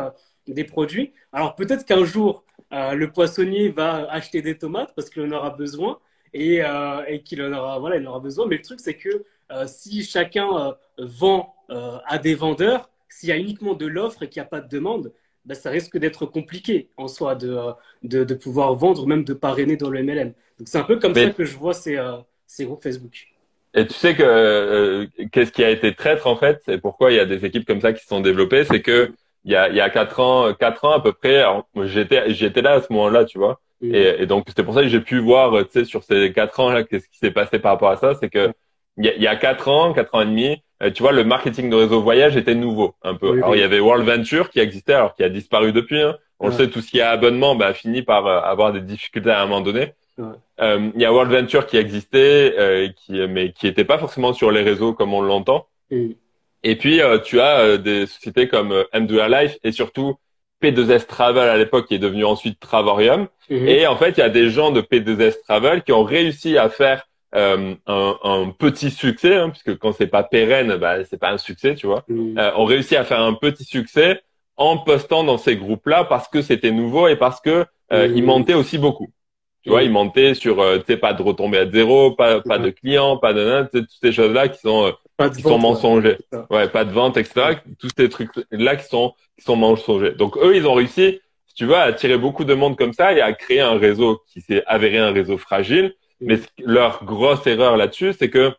[0.48, 1.14] des produits.
[1.32, 5.50] Alors peut-être qu'un jour euh, le poissonnier va acheter des tomates parce qu'il en aura
[5.50, 6.00] besoin
[6.34, 8.46] et, euh, et qu'il en aura, voilà, il en aura besoin.
[8.48, 13.38] Mais le truc, c'est que euh, si chacun vend à des vendeurs, s'il y a
[13.38, 15.12] uniquement de l'offre et qu'il n'y a pas de demande,
[15.46, 17.58] ben, ça risque d'être compliqué en soi de,
[18.04, 20.34] de, de, pouvoir vendre, même de parrainer dans le MLM.
[20.58, 22.00] Donc c'est un peu comme ça que je vois ces,
[22.46, 23.28] ces groupes Facebook.
[23.76, 27.20] Et tu sais que qu'est-ce qui a été traître en fait, et pourquoi il y
[27.20, 29.12] a des équipes comme ça qui se sont développées, c'est que
[29.46, 31.44] il y a, il y a quatre ans, quatre ans à peu près,
[31.86, 33.60] j'étais, j'étais là à ce moment-là, tu vois.
[33.82, 36.60] Et, et, donc c'était pour ça que j'ai pu voir, tu sais, sur ces quatre
[36.60, 38.52] ans là, qu'est-ce qui s'est passé par rapport à ça, c'est que
[38.98, 41.14] il y a, il y a quatre ans, quatre ans et demi, euh, tu vois,
[41.14, 43.32] le marketing de réseau voyage était nouveau un peu.
[43.32, 46.02] alors il y avait World Venture qui existait, alors qui a disparu depuis.
[46.02, 46.18] Hein.
[46.42, 49.42] On le sait, tout ce qui est abonnement, bah, finit par avoir des difficultés à
[49.42, 49.94] un moment donné.
[50.18, 54.62] Il y a World Venture qui existait, qui, mais qui n'était pas forcément sur les
[54.62, 55.68] réseaux comme on l'entend.
[56.64, 60.16] Et puis, tu as des sociétés comme M2R Life et surtout
[60.62, 63.28] P2S Travel à l'époque qui est devenu ensuite Travorium.
[63.50, 63.68] Mhm.
[63.68, 66.70] Et en fait, il y a des gens de P2S Travel qui ont réussi à
[66.70, 67.04] faire
[67.36, 71.38] euh, un, un, petit succès, hein, puisque quand c'est pas pérenne, bah, c'est pas un
[71.38, 72.04] succès, tu vois.
[72.10, 74.22] Euh, ont réussi à faire un petit succès
[74.58, 78.26] en postant dans ces groupes-là parce que c'était nouveau et parce que euh, ils mhm.
[78.26, 79.10] montaient aussi beaucoup.
[79.64, 82.60] Tu vois, ils montaient sur, euh, tu sais, pas de retomber à zéro, pas, pas
[82.60, 86.18] de clients, pas de, toutes ces choses-là qui sont euh, qui sont mensongers.
[86.50, 87.58] Ouais, pas de vente, etc.
[87.78, 90.12] Tous ces trucs-là qui sont, qui sont mensongers.
[90.12, 93.12] Donc, eux, ils ont réussi, si tu veux, à attirer beaucoup de monde comme ça
[93.12, 95.94] et à créer un réseau qui s'est avéré un réseau fragile.
[96.22, 98.54] Mais leur grosse erreur là-dessus, c'est que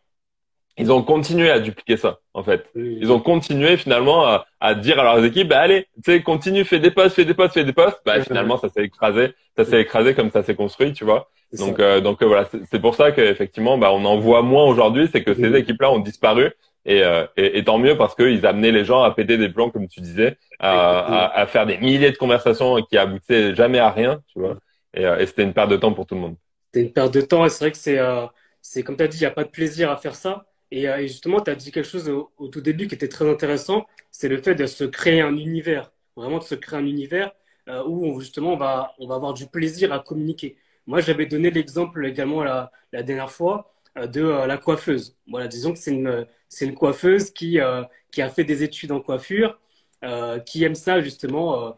[0.80, 2.64] ils ont continué à dupliquer ça, en fait.
[2.74, 6.64] Ils ont continué finalement à, à dire à leurs équipes, bah allez, tu sais, continue,
[6.64, 8.00] fais des postes, fais des postes, fais des postes.
[8.04, 11.28] Bah finalement, ça s'est écrasé, ça s'est écrasé comme ça s'est construit, tu vois.
[11.58, 15.08] Donc, euh, donc euh, voilà, c'est pour ça qu'effectivement, bah, on en voit moins aujourd'hui,
[15.10, 16.52] c'est que ces équipes-là ont disparu.
[16.86, 19.68] Et, euh, et, et, tant mieux parce qu'ils amenaient les gens à péter des plans,
[19.68, 23.90] comme tu disais, à, à, à, faire des milliers de conversations qui aboutissaient jamais à
[23.90, 24.56] rien, tu vois.
[24.94, 26.36] Et, et c'était une perte de temps pour tout le monde.
[26.72, 27.98] C'était une perte de temps et c'est vrai que c'est,
[28.62, 30.46] c'est comme tu as dit, il n'y a pas de plaisir à faire ça.
[30.70, 33.86] Et, et justement, tu as dit quelque chose au, tout début qui était très intéressant,
[34.10, 37.32] c'est le fait de se créer un univers, vraiment de se créer un univers
[37.86, 40.56] où justement on va, on va avoir du plaisir à communiquer.
[40.90, 45.16] Moi, j'avais donné l'exemple également la, dernière fois euh, de euh, la coiffeuse.
[45.28, 47.84] Voilà, disons que c'est une, coiffeuse qui, euh,
[48.18, 49.58] a fait des études en coiffure,
[50.46, 51.76] qui aime ça justement,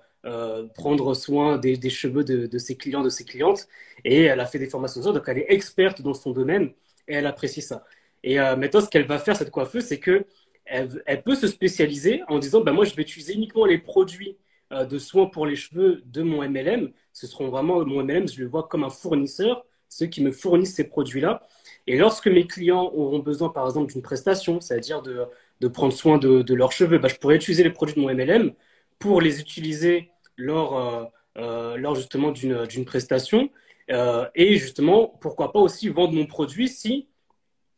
[0.75, 3.69] prendre soin des, cheveux de, de, ses clients, de ses clientes.
[4.05, 6.73] Et elle a fait des formations, donc elle est experte dans son domaine
[7.09, 7.85] et elle apprécie ça.
[8.25, 10.25] Et maintenant, ce qu'elle va faire, cette coiffeuse, c'est que
[10.65, 14.37] elle, peut se spécialiser en disant, bah, moi, je vais utiliser uniquement les produits
[14.71, 18.49] de soins pour les cheveux de mon MLM ce seront vraiment mon MLM, je le
[18.49, 21.47] vois comme un fournisseur, ceux qui me fournissent ces produits-là.
[21.87, 26.55] Et lorsque mes clients auront besoin, par exemple, d'une prestation, c'est-à-dire de, prendre soin de,
[26.55, 28.53] leurs cheveux, bah, je pourrais utiliser les produits de mon MLM
[28.99, 31.05] pour les utiliser lors, euh,
[31.39, 33.51] euh, lors justement d'une prestation.
[33.91, 37.09] Euh, et justement, pourquoi pas aussi vendre mon produit si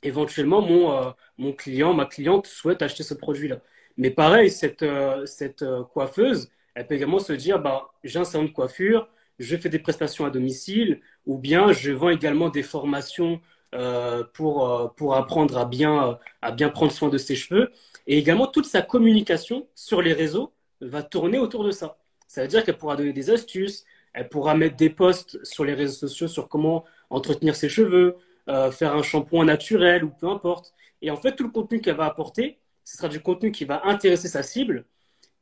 [0.04, 3.60] éventuellement mon, euh, mon client, ma cliente souhaite acheter ce produit-là.
[3.96, 8.44] Mais pareil, cette, euh, cette coiffeuse, elle peut également se dire, bah, j'ai un salon
[8.44, 13.40] de coiffure, je fais des prestations à domicile ou bien je vends également des formations
[13.74, 17.72] euh, pour, euh, pour apprendre à bien, à bien prendre soin de ses cheveux.
[18.06, 21.98] Et également, toute sa communication sur les réseaux va tourner autour de ça.
[22.28, 25.74] Ça veut dire qu'elle pourra donner des astuces, elle pourra mettre des posts sur les
[25.74, 28.16] réseaux sociaux sur comment entretenir ses cheveux,
[28.48, 30.74] euh, faire un shampoing naturel ou peu importe.
[31.02, 33.86] Et en fait, tout le contenu qu'elle va apporter, ce sera du contenu qui va
[33.86, 34.84] intéresser sa cible,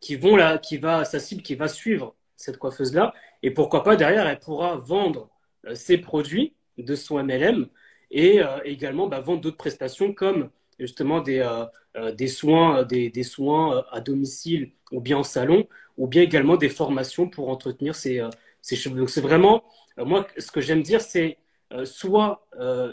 [0.01, 3.15] qui vont là, qui va, sa cible qui va suivre cette coiffeuse-là.
[3.43, 5.31] Et pourquoi pas, derrière, elle pourra vendre
[5.67, 7.69] euh, ses produits de son MLM
[8.11, 11.39] et euh, également bah, vendre d'autres prestations comme justement des,
[11.97, 16.57] euh, des soins, des, des, soins à domicile ou bien en salon, ou bien également
[16.57, 18.23] des formations pour entretenir ses,
[18.61, 18.99] ses cheveux.
[18.99, 19.63] Donc c'est vraiment,
[19.97, 21.39] moi, ce que j'aime dire, c'est
[21.85, 22.47] soit,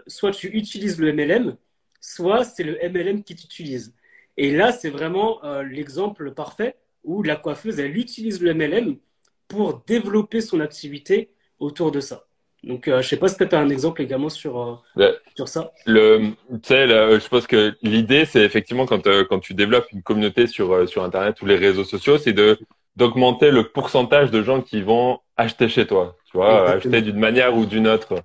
[0.08, 1.56] soit tu utilises le MLM,
[2.02, 3.94] soit c'est le MLM qui t'utilise.
[4.38, 8.98] Et là, c'est vraiment l'exemple parfait où la coiffeuse, elle utilise le MLM
[9.48, 12.26] pour développer son activité autour de ça.
[12.64, 15.72] Donc, euh, je sais pas si tu as un exemple également sur, euh, sur ça.
[15.86, 20.04] Le, tu sais, je pense que l'idée, c'est effectivement quand, euh, quand tu développes une
[20.04, 22.58] communauté sur, euh, sur Internet ou les réseaux sociaux, c'est de
[22.96, 26.18] d'augmenter le pourcentage de gens qui vont acheter chez toi.
[26.30, 28.16] Tu vois, acheter d'une manière ou d'une autre.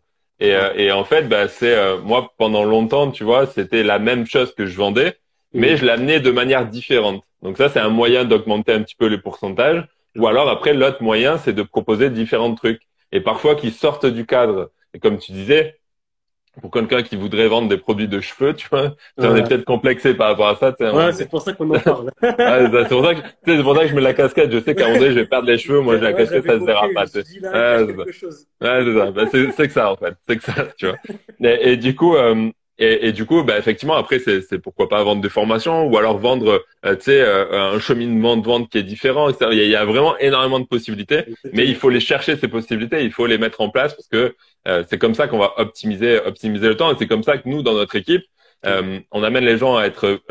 [0.41, 4.55] Et, et en fait, bah, c'est moi pendant longtemps, tu vois, c'était la même chose
[4.55, 5.17] que je vendais,
[5.53, 7.23] mais je l'amenais de manière différente.
[7.43, 9.87] Donc ça, c'est un moyen d'augmenter un petit peu les pourcentages.
[10.17, 12.83] Ou alors après, l'autre moyen, c'est de proposer différents trucs.
[13.13, 14.71] Et parfois qui sortent du cadre.
[14.95, 15.77] Et comme tu disais,
[16.61, 19.65] pour quelqu'un qui voudrait vendre des produits de cheveux, tu vois, tu en es peut-être
[19.65, 20.95] complexé par rapport à ça.
[20.95, 22.11] Ouais, c'est pour ça qu'on en parle.
[22.23, 24.53] c'est pour ça que, c'est pour ça que je mets la casquette.
[24.53, 25.81] Je sais qu'à un moment donné, je vais perdre les cheveux.
[25.81, 27.07] Moi, j'ai la casquette, ça se verra pas.
[27.07, 29.11] c'est ça.
[29.11, 30.15] Bah, c'est que ça, en fait.
[30.29, 30.97] C'est que ça, tu vois.
[31.41, 35.03] Et, et du coup, euh, et, et, du coup, bah, effectivement, après, c'est pourquoi pas
[35.05, 38.79] vendre des formations ou alors vendre, euh, tu sais, euh, un cheminement de vente qui
[38.79, 39.31] est différent.
[39.31, 42.37] Il y, a, il y, a, vraiment énormément de possibilités, mais il faut les chercher
[42.37, 44.35] ces possibilités, il faut les mettre en place parce que
[44.67, 46.93] euh, c'est comme ça qu'on va optimiser, optimiser le temps.
[46.93, 48.25] Et c'est comme ça que nous, dans notre équipe,
[49.13, 50.23] on amène les gens à être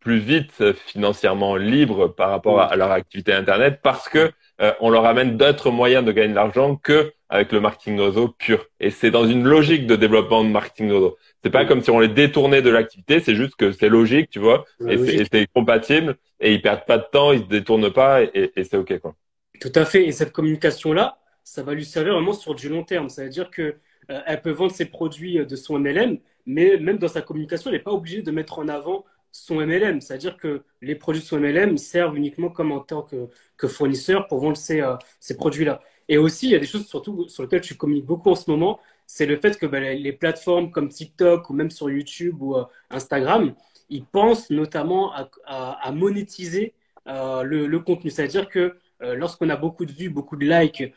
[0.00, 4.32] plus vite financièrement libres par rapport à, leur activité internet parce que
[4.80, 8.66] on leur amène d'autres moyens de gagner de l'argent que avec le marketing réseau pur.
[8.80, 11.16] Et c'est dans une logique de développement de marketing réseau.
[11.42, 14.38] C'est pas comme si on les détournait de l'activité, c'est juste que c'est logique, tu
[14.38, 18.52] vois, et c'est compatible, et ils perdent pas de temps, ils se détournent pas, et,
[18.56, 19.14] et c'est ok quoi.
[19.60, 20.06] Tout à fait.
[20.06, 23.08] Et cette communication-là, ça va lui servir vraiment sur du long terme.
[23.08, 23.76] Ça veut dire que
[24.10, 27.76] euh, elle peut vendre ses produits de son MLM, mais même dans sa communication, elle
[27.76, 30.00] n'est pas obligée de mettre en avant son MLM.
[30.00, 34.26] C'est-à-dire que les produits de son MLM servent uniquement comme en tant que, que fournisseur
[34.28, 35.82] pour vendre ces, euh, ces produits-là.
[36.08, 38.50] Et aussi, il y a des choses surtout sur lesquelles tu communiques beaucoup en ce
[38.50, 42.56] moment, c'est le fait que ben, les plateformes comme TikTok ou même sur YouTube ou
[42.56, 43.54] euh, Instagram,
[43.90, 45.12] ils pensent notamment
[45.46, 46.74] à, monétiser
[47.06, 48.10] euh, le, contenu.
[48.10, 50.92] C'est-à-dire que euh, lorsqu'on a beaucoup de vues, beaucoup de likes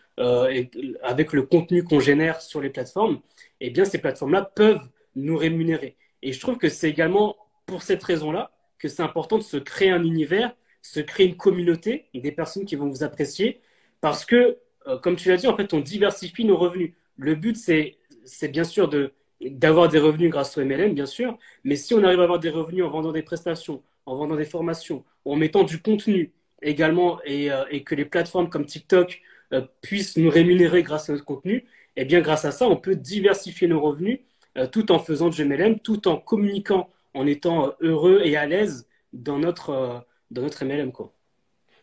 [1.04, 3.22] avec le contenu qu'on génère sur les plateformes,
[3.60, 5.96] eh bien ces plateformes-là peuvent nous rémunérer.
[6.22, 7.36] Et je trouve que c'est également
[7.66, 12.08] pour cette raison-là que c'est important de se créer un univers, se créer une communauté
[12.14, 13.62] des personnes qui vont vous apprécier
[14.02, 14.58] parce que,
[15.02, 16.94] comme tu l'as dit, en fait, on diversifie nos revenus.
[17.18, 19.14] Le but, c'est bien sûr de
[19.50, 22.50] d'avoir des revenus grâce au MLM, bien sûr, mais si on arrive à avoir des
[22.50, 27.52] revenus en vendant des prestations, en vendant des formations, en mettant du contenu également, et,
[27.52, 29.22] euh, que les plateformes comme TikTok
[29.54, 31.66] euh, puissent nous rémunérer grâce à notre contenu,
[31.96, 34.20] eh bien, grâce à ça, on peut diversifier nos revenus
[34.58, 38.88] euh, tout en faisant du MLM, tout en communiquant, en étant heureux et à l'aise
[39.12, 40.92] dans notre, dans notre MLM.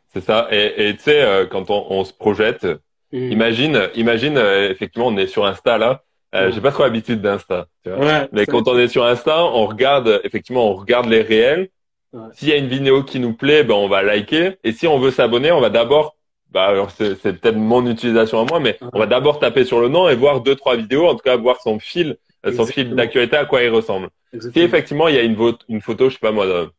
[0.06, 0.48] C'est ça.
[0.50, 2.66] Et tu sais, quand on, se projette,
[3.12, 3.32] mmh.
[3.32, 6.02] imagine, imagine, effectivement, on est sur Insta là,
[6.34, 7.68] euh, j'ai pas trop l'habitude d'Insta.
[7.86, 11.70] Ouais, mais quand on est sur Insta, on regarde effectivement, on regarde les réels.
[12.12, 12.20] Ouais.
[12.32, 14.58] S'il y a une vidéo qui nous plaît, ben on va liker.
[14.62, 16.16] Et si on veut s'abonner, on va d'abord,
[16.50, 19.88] bah alors c'est, peut-être mon utilisation à moi, mais on va d'abord taper sur le
[19.88, 22.94] nom et voir deux trois vidéos, en tout cas voir son fil, euh, son fil
[22.94, 24.08] d'actualité à quoi il ressemble.
[24.38, 25.36] Si effectivement il y a une,
[25.68, 26.70] une photo, je sais pas moi,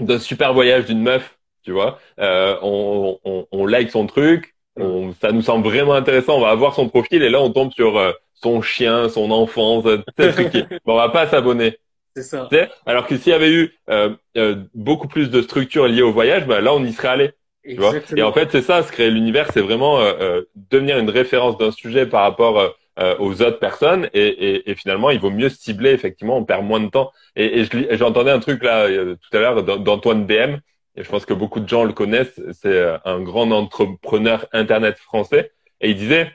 [0.00, 5.12] d'un super voyage d'une meuf, tu vois, euh, on, on, on like son truc, on,
[5.20, 7.96] ça nous semble vraiment intéressant, on va voir son profil et là on tombe sur
[7.98, 9.84] euh, son chien, son enfance,
[10.18, 11.78] bon, on va pas s'abonner.
[12.16, 12.48] C'est ça.
[12.86, 16.46] Alors que s'il y avait eu euh, euh, beaucoup plus de structures liées au voyage,
[16.46, 17.30] bah, là on y serait allé.
[17.64, 21.08] Tu vois et en fait c'est ça, se créer l'univers, c'est vraiment euh, devenir une
[21.08, 22.74] référence d'un sujet par rapport
[23.18, 26.78] aux autres personnes et, et, et, finalement il vaut mieux cibler effectivement, on perd moins
[26.78, 27.10] de temps.
[27.34, 30.60] Et, et j'entendais un truc là tout à l'heure d'Antoine BM
[30.96, 35.52] et je pense que beaucoup de gens le connaissent, c'est un grand entrepreneur internet français
[35.80, 36.32] et il disait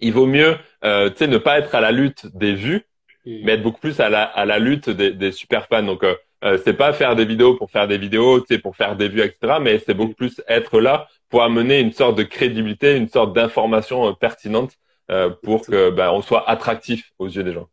[0.00, 2.86] il vaut mieux euh, ne pas être à la lutte des vues,
[3.26, 3.40] mm.
[3.44, 5.82] mais être beaucoup plus à la, à la lutte des, des super fans.
[5.82, 8.74] Donc, euh, euh, c'est pas faire des vidéos pour faire des vidéos, tu sais, pour
[8.76, 9.58] faire des vues, etc.
[9.60, 14.08] Mais c'est beaucoup plus être là pour amener une sorte de crédibilité, une sorte d'information
[14.08, 14.72] euh, pertinente
[15.10, 17.68] euh, pour que bah, on soit attractif aux yeux des gens.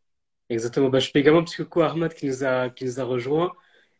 [0.49, 0.89] Exactement.
[0.89, 3.53] Bah, je fais également coucou à Ahmad qui nous a qui nous a rejoint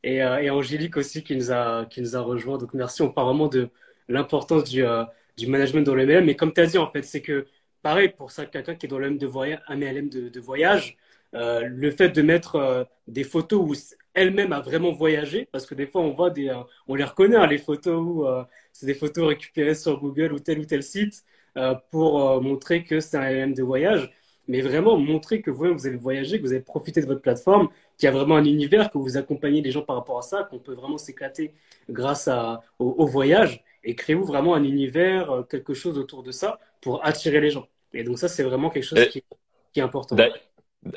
[0.07, 2.57] et, euh, et Angélique aussi qui nous a qui nous a rejoint.
[2.57, 3.01] Donc merci.
[3.01, 3.69] On parle vraiment de
[4.09, 4.83] l'importance du
[5.37, 6.25] du management dans le MLM.
[6.25, 7.47] Mais comme tu as dit en fait, c'est que
[7.81, 10.97] pareil, pour ça, quelqu'un qui est dans un MLM de, voyage,
[11.35, 13.73] euh, le fait de mettre euh, des photos où
[14.13, 17.37] elle-même a vraiment voyagé, parce que des fois on voit des, euh, on les reconnaît
[17.37, 18.25] hein, les photos où
[18.71, 21.23] c'est des photos récupérées sur Google ou tel ou tel site
[21.91, 24.11] pour montrer que c'est un MLM de voyage,
[24.47, 27.69] mais vraiment montrer que vous, vous avez voyagé, que vous avez profité de votre plateforme,
[27.97, 30.47] qu'il y a vraiment un univers, que vous accompagnez les gens par rapport à ça,
[30.49, 31.53] qu'on peut vraiment s'éclater
[31.89, 36.59] grâce à, au voyage et créez-vous vraiment un univers, euh, quelque chose autour de ça
[36.81, 37.67] pour attirer les gens.
[37.93, 39.23] Et donc ça, c'est vraiment quelque chose qui,
[39.75, 40.15] est important.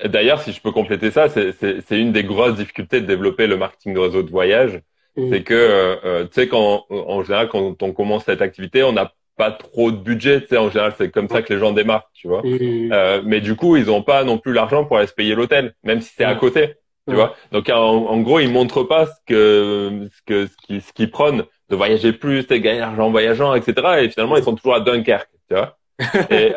[0.05, 3.95] D'ailleurs, si je peux compléter ça, c'est une des grosses difficultés de développer le marketing
[3.95, 4.81] de réseau de voyage.
[5.17, 5.31] Mmh.
[5.31, 8.93] C'est que, euh, euh, tu sais, quand, en général, quand on commence cette activité, on
[8.93, 11.73] n'a pas trop de budget, tu sais, en général, c'est comme ça que les gens
[11.73, 12.43] démarrent, tu vois.
[12.43, 12.91] Mmh.
[12.93, 15.73] Euh, mais du coup, ils n'ont pas non plus l'argent pour aller se payer l'hôtel,
[15.83, 16.39] même si c'est à mmh.
[16.39, 16.75] côté,
[17.09, 17.35] tu vois.
[17.51, 20.47] Donc, en, en, gros, ils montrent pas ce que, ce que,
[20.79, 24.03] ce qu'ils prônent de voyager plus, de gagner l'argent en voyageant, etc.
[24.03, 25.79] Et finalement, ils sont toujours à Dunkerque, tu vois.
[26.31, 26.53] et,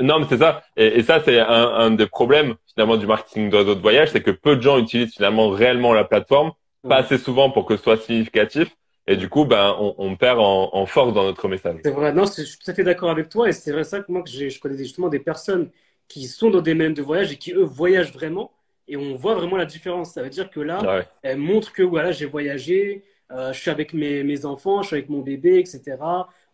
[0.00, 0.62] non, mais c'est ça.
[0.76, 4.32] Et, ça, c'est un, un, des problèmes finalement du marketing d'oiseaux de voyage, c'est que
[4.32, 6.52] peu de gens utilisent finalement réellement la plateforme,
[6.86, 8.68] pas assez souvent pour que ce soit significatif.
[9.10, 11.78] Et du coup, ben, on, on perd en, en, force dans notre message.
[11.82, 12.12] C'est vrai.
[12.12, 13.48] Non, je suis tout à fait d'accord avec toi.
[13.48, 15.70] Et c'est vrai ça que moi, que je connais justement des personnes
[16.08, 18.52] qui sont dans des mêmes de voyage et qui eux voyagent vraiment.
[18.86, 20.12] Et on voit vraiment la différence.
[20.12, 23.02] Ça veut dire que là, elles montrent que voilà, j'ai voyagé,
[23.32, 25.96] euh, je suis avec mes, mes, enfants, je suis avec mon bébé, etc.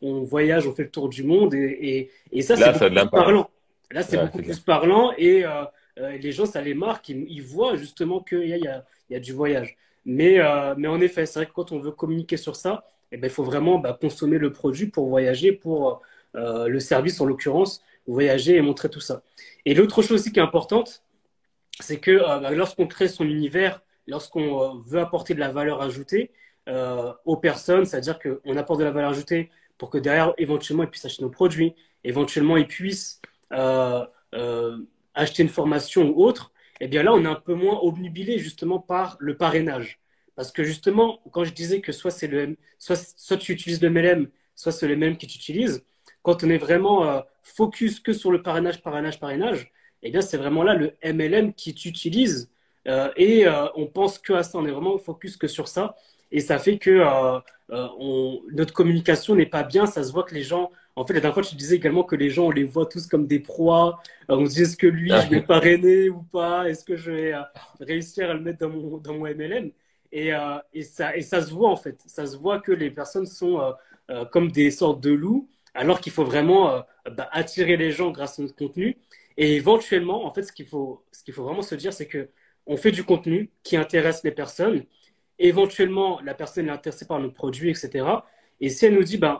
[0.01, 3.11] On voyage, on fait le tour du monde et, et, et ça, c'est beaucoup plus
[3.11, 3.51] parlant.
[3.91, 5.65] Là, c'est beaucoup plus parlant et euh,
[5.99, 7.09] euh, les gens, ça les marque.
[7.09, 9.77] Ils, ils voient justement qu'il y a, il y, a, y a du voyage.
[10.07, 13.17] Mais, euh, mais en effet, c'est vrai que quand on veut communiquer sur ça, eh
[13.17, 16.03] ben, il faut vraiment bah, consommer le produit pour voyager, pour
[16.37, 19.23] euh, le service en l'occurrence, voyager et montrer tout ça.
[19.65, 21.03] Et l'autre chose aussi qui est importante,
[21.81, 26.31] c'est que bah, lorsqu'on crée son univers, lorsqu'on veut apporter de la valeur ajoutée,
[26.67, 30.89] euh, aux personnes, c'est-à-dire qu'on apporte de la valeur ajoutée pour que derrière, éventuellement, ils
[30.89, 31.75] puissent acheter nos produits,
[32.05, 33.21] éventuellement, ils puissent
[33.53, 34.03] euh,
[34.35, 34.79] euh,
[35.13, 38.79] acheter une formation ou autre, eh bien là, on est un peu moins obnubilé justement
[38.79, 40.01] par le parrainage.
[40.37, 43.91] Parce que justement, quand je disais que soit, c'est le, soit, soit tu utilises le
[43.91, 45.85] MLM soit c'est les mêmes que tu utilises.
[46.23, 49.73] Quand on est vraiment euh, focus que sur le parrainage, parrainage, parrainage,
[50.03, 52.51] eh bien, c'est vraiment là le MLM qui tu utilises.
[52.87, 55.97] Euh, et euh, on pense que à ça, on est vraiment focus que sur ça.
[56.31, 57.03] Et ça fait que
[57.71, 59.87] on, notre communication n'est pas bien.
[59.87, 62.17] Ça se voit que les gens, en fait, la dernière fois, tu disais également que
[62.17, 64.01] les gens, on les voit tous comme des proies.
[64.29, 66.69] on se dit, est-ce que lui, je vais parrainer ou pas?
[66.69, 67.35] Est-ce que je vais
[67.81, 69.71] réussir à le mettre dans mon, dans mon MLM
[70.13, 70.33] et,
[70.73, 72.01] et, ça, et ça se voit, en fait.
[72.07, 73.75] Ça se voit que les personnes sont
[74.31, 76.81] comme des sortes de loups alors qu'il faut vraiment euh,
[77.11, 78.97] bah, attirer les gens grâce à notre contenu.
[79.37, 82.31] Et éventuellement, en fait, ce qu'il faut, ce qu'il faut vraiment se dire, c'est que
[82.67, 84.85] on fait du contenu qui intéresse les personnes.
[85.39, 88.07] Éventuellement, la personne est intéressée par notre produit, etc.
[88.61, 89.39] Et si elle nous dit, ben, euh,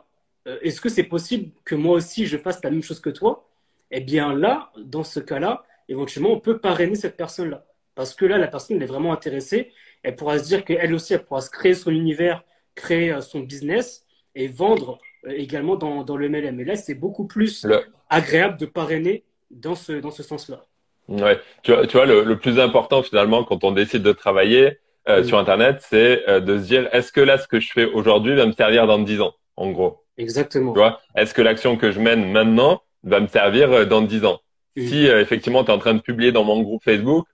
[0.63, 3.49] est-ce que c'est possible que moi aussi je fasse la même chose que toi?
[3.91, 7.67] Eh bien là, dans ce cas-là, éventuellement, on peut parrainer cette personne-là.
[7.95, 9.73] Parce que là, la personne elle est vraiment intéressée.
[10.03, 13.41] Elle pourra se dire qu'elle aussi, elle pourra se créer son univers, créer euh, son
[13.41, 16.61] business et vendre euh, également dans, dans, le MLM.
[16.61, 17.67] Et là, c'est beaucoup plus
[18.11, 20.65] agréable de parrainer dans ce, dans ce sens-là.
[21.09, 24.79] Ouais, tu vois, tu vois le, le, plus important finalement quand on décide de travailler
[25.07, 27.85] euh, sur Internet, c'est euh, de se dire est-ce que là, ce que je fais
[27.85, 30.04] aujourd'hui va me servir dans 10 ans, en gros?
[30.17, 30.73] Exactement.
[30.73, 34.41] Tu vois, est-ce que l'action que je mène maintenant va me servir dans 10 ans?
[34.77, 37.27] Si effectivement tu es en train de publier dans mon groupe Facebook,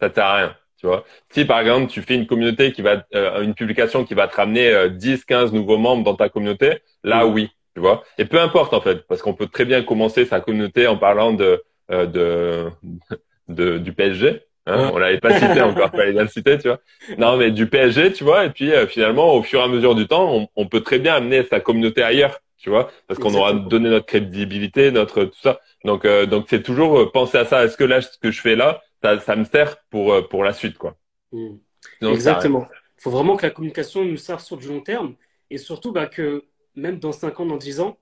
[0.00, 0.56] ça ne sert à rien.
[0.78, 4.14] Tu vois, si par exemple tu fais une communauté qui va, euh, une publication qui
[4.14, 8.02] va te ramener 10, euh, 15 nouveaux membres dans ta communauté, là oui, tu vois.
[8.18, 11.32] Et peu importe en fait, parce qu'on peut très bien commencer sa communauté en parlant
[11.32, 11.62] de,
[11.92, 12.68] euh, de,
[13.48, 14.42] de, du PSG.
[14.66, 16.80] Hein, On l'avait pas cité encore, pas bien le citer, tu vois.
[17.18, 18.44] Non, mais du PSG, tu vois.
[18.44, 21.14] Et puis finalement, au fur et à mesure du temps, on, on peut très bien
[21.14, 25.60] amener sa communauté ailleurs, tu vois, parce qu'on aura donné notre crédibilité, notre tout ça.
[25.84, 27.64] Donc, donc c'est toujours penser à ça.
[27.64, 30.44] Est-ce que là, ce que je fais là, ça, ça me sert pour, euh, pour
[30.44, 30.96] la suite, quoi?
[31.32, 31.56] Hmm.
[32.00, 32.68] Exactement.
[32.98, 35.16] Il faut vraiment que la communication nous serve sur du long terme
[35.50, 36.44] et surtout bah, que
[36.76, 37.98] même dans 5 ans, dans 10 ans,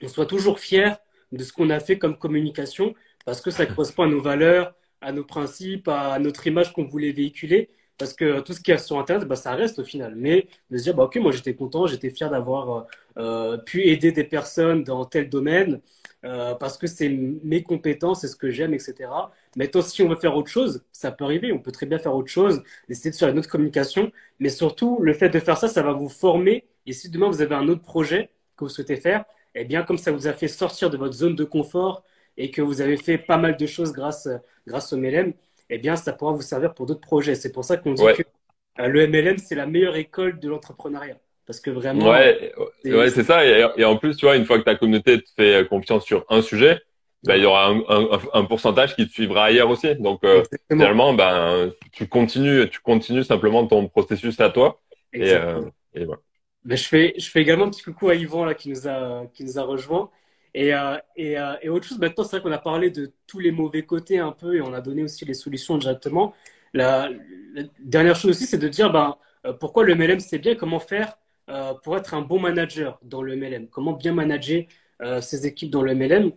[0.00, 0.98] on soit toujours fier
[1.32, 2.94] de ce qu'on a fait comme communication
[3.24, 7.12] parce que ça correspond à nos valeurs, à nos principes, à notre image qu'on voulait
[7.12, 7.70] véhiculer.
[7.98, 10.14] Parce que tout ce qui est sur Internet, bah, ça reste au final.
[10.16, 12.88] Mais de se dire, bah, OK, moi j'étais content, j'étais fier d'avoir
[13.18, 15.80] euh, euh, pu aider des personnes dans tel domaine.
[16.24, 18.94] Euh, parce que c'est mes compétences, c'est ce que j'aime, etc.
[19.56, 22.14] Maintenant, si on veut faire autre chose, ça peut arriver, on peut très bien faire
[22.14, 25.68] autre chose, essayer de faire une autre communication, mais surtout, le fait de faire ça,
[25.68, 28.96] ça va vous former, et si demain vous avez un autre projet que vous souhaitez
[28.96, 29.24] faire,
[29.54, 32.02] eh bien, comme ça vous a fait sortir de votre zone de confort,
[32.38, 34.28] et que vous avez fait pas mal de choses grâce,
[34.66, 35.34] grâce au MLM,
[35.70, 37.34] eh bien, ça pourra vous servir pour d'autres projets.
[37.34, 38.22] C'est pour ça qu'on dit que
[38.80, 41.18] euh, le MLM, c'est la meilleure école de l'entrepreneuriat.
[41.46, 42.08] Parce que vraiment.
[42.08, 43.44] Ouais, ouais c'est ça.
[43.44, 46.42] Et, en plus, tu vois, une fois que ta communauté te fait confiance sur un
[46.42, 46.80] sujet,
[47.24, 49.94] ben, il y aura un, un, un, pourcentage qui te suivra ailleurs aussi.
[49.96, 54.80] Donc, euh, finalement, ben, tu continues, tu continues simplement ton processus à toi.
[55.12, 55.62] Et, euh,
[55.94, 56.20] et voilà.
[56.64, 59.24] Ben, je fais, je fais également un petit coucou à Yvan là qui nous a,
[59.32, 60.10] qui nous a rejoint.
[60.54, 63.50] Et, euh, euh, et, autre chose, maintenant, c'est vrai qu'on a parlé de tous les
[63.50, 66.34] mauvais côtés un peu et on a donné aussi les solutions directement.
[66.74, 67.10] La,
[67.80, 71.18] dernière chose aussi, c'est de dire ben, euh, pourquoi le MLM c'est bien, comment faire
[71.82, 74.64] pour être un bon manager dans le MLM Comment bien manager
[75.22, 76.32] ses équipes dans le MLM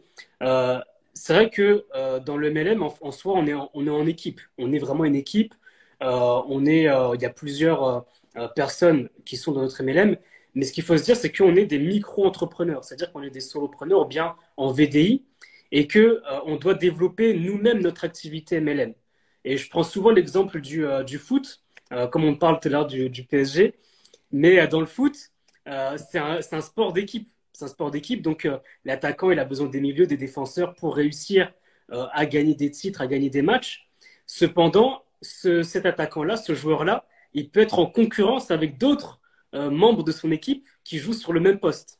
[1.14, 1.86] C'est vrai que
[2.20, 4.40] dans le MLM, en, soi, on est en, on est en équipe.
[4.58, 5.54] On est vraiment une équipe.
[6.00, 8.06] on est, il y a plusieurs
[8.56, 10.16] personnes qui sont dans notre MLM.
[10.56, 13.40] Mais ce qu'il faut se dire, c'est qu'on est des micro-entrepreneurs, c'est-à-dire qu'on est des
[13.40, 15.24] solopreneurs ou bien en VDI
[15.72, 18.94] et que on doit développer nous-mêmes notre activité MLM.
[19.46, 21.64] Et je prends souvent l'exemple du, du foot,
[22.12, 23.76] comme on parle tout à l'heure du, PSG.
[24.32, 25.16] Mais euh, dans le foot,
[25.68, 27.30] euh, c'est un, sport d'équipe.
[27.54, 30.96] C'est un sport d'équipe, donc euh, l'attaquant il a besoin des milieux, des défenseurs pour
[30.96, 31.54] réussir
[32.14, 33.90] à gagner des titres, à gagner des matchs.
[34.26, 39.20] Cependant, ce, cet attaquant-là, ce joueur-là, il peut être en concurrence avec d'autres
[39.54, 42.00] membres de son équipe qui jouent sur le même poste.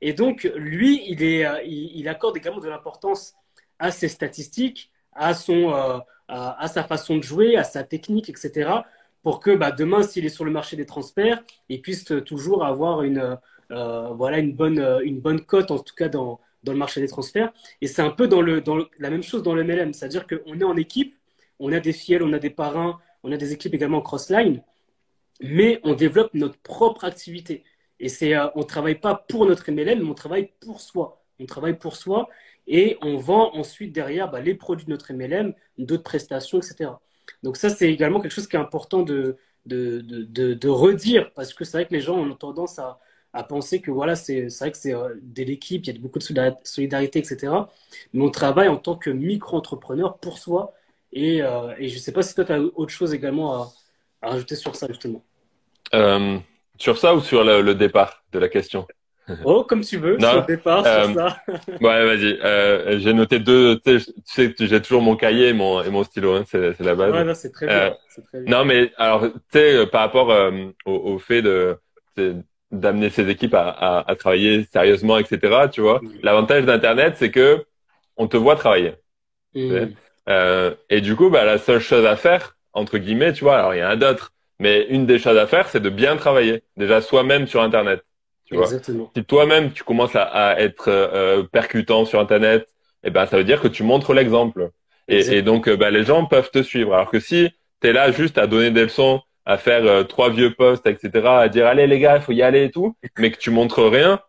[0.00, 3.34] Et donc, lui, il, est, il, il accorde également de l'importance
[3.78, 8.82] à ses statistiques, à, son, à, à, sa façon de jouer, à sa technique, etc
[9.22, 13.02] pour que bah, demain, s'il est sur le marché des transferts, il puisse toujours avoir
[13.02, 13.38] une,
[13.70, 17.00] euh, voilà, une, bonne, euh, une bonne cote, en tout cas dans, dans le marché
[17.00, 17.52] des transferts.
[17.80, 20.58] Et c'est un peu dans, le, dans la même chose dans le MLM, c'est-à-dire qu'on
[20.58, 21.14] est en équipe,
[21.58, 24.62] on a des fiels, on a des parrains, on a des équipes également cross-line,
[25.40, 27.64] mais on développe notre propre activité.
[27.98, 31.22] Et c'est, euh, on ne travaille pas pour notre MLM, mais on travaille pour soi.
[31.38, 32.28] On travaille pour soi
[32.66, 37.00] et on vend ensuite derrière bah, les produits de notre MLM, d'autres prestations, etc.
[37.42, 39.36] Donc ça, c'est également quelque chose qui est important de,
[39.66, 42.98] de, de, de redire, parce que c'est vrai que les gens ont tendance à,
[43.32, 46.18] à penser que voilà, c'est vrai que c'est euh, de l'équipe, il y a beaucoup
[46.18, 46.24] de
[46.64, 47.68] solidarité, etc.
[48.12, 50.74] Mais on travaille en tant que micro-entrepreneur pour soi.
[51.12, 53.72] Et, euh, et je ne sais pas si toi, tu as autre chose également à,
[54.22, 55.24] à rajouter sur ça, justement.
[55.94, 56.38] Euh,
[56.78, 58.86] sur ça ou sur le, le départ de la question?
[59.44, 61.36] Oh, comme tu veux, sur le départ, euh, sur ça.
[61.80, 62.38] ouais, vas-y.
[62.42, 63.78] Euh, j'ai noté deux.
[63.84, 66.34] Tu sais, j'ai toujours mon cahier et mon, et mon stylo.
[66.34, 67.12] Hein, c'est la base.
[67.12, 67.94] Ouais, c'est très, bien.
[68.28, 68.58] très bien.
[68.58, 70.36] Non, mais alors, tu sais, par rapport
[70.84, 71.78] au, au, fait de
[72.72, 75.68] d'amener ses équipes à, à, à, travailler sérieusement, etc.
[75.72, 77.64] Tu vois, l'avantage d'Internet, c'est que
[78.16, 78.94] on te voit travailler.
[80.28, 83.74] Euh, et du coup, bah, la seule chose à faire, entre guillemets, tu vois, alors
[83.74, 86.62] il y en a d'autres, mais une des choses à faire, c'est de bien travailler,
[86.76, 88.02] déjà soi-même sur Internet.
[88.44, 88.66] Tu vois.
[88.66, 92.68] Si toi-même tu commences à, à être euh, percutant sur Internet,
[93.02, 94.70] eh ben ça veut dire que tu montres l'exemple.
[95.08, 96.92] Et, et, donc euh, bah, les gens peuvent te suivre.
[96.92, 97.48] Alors que si
[97.80, 101.26] tu es là juste à donner des leçons, à faire euh, trois vieux posts, etc.,
[101.26, 103.82] à dire allez les gars, il faut y aller et tout, mais que tu montres
[103.90, 104.20] rien,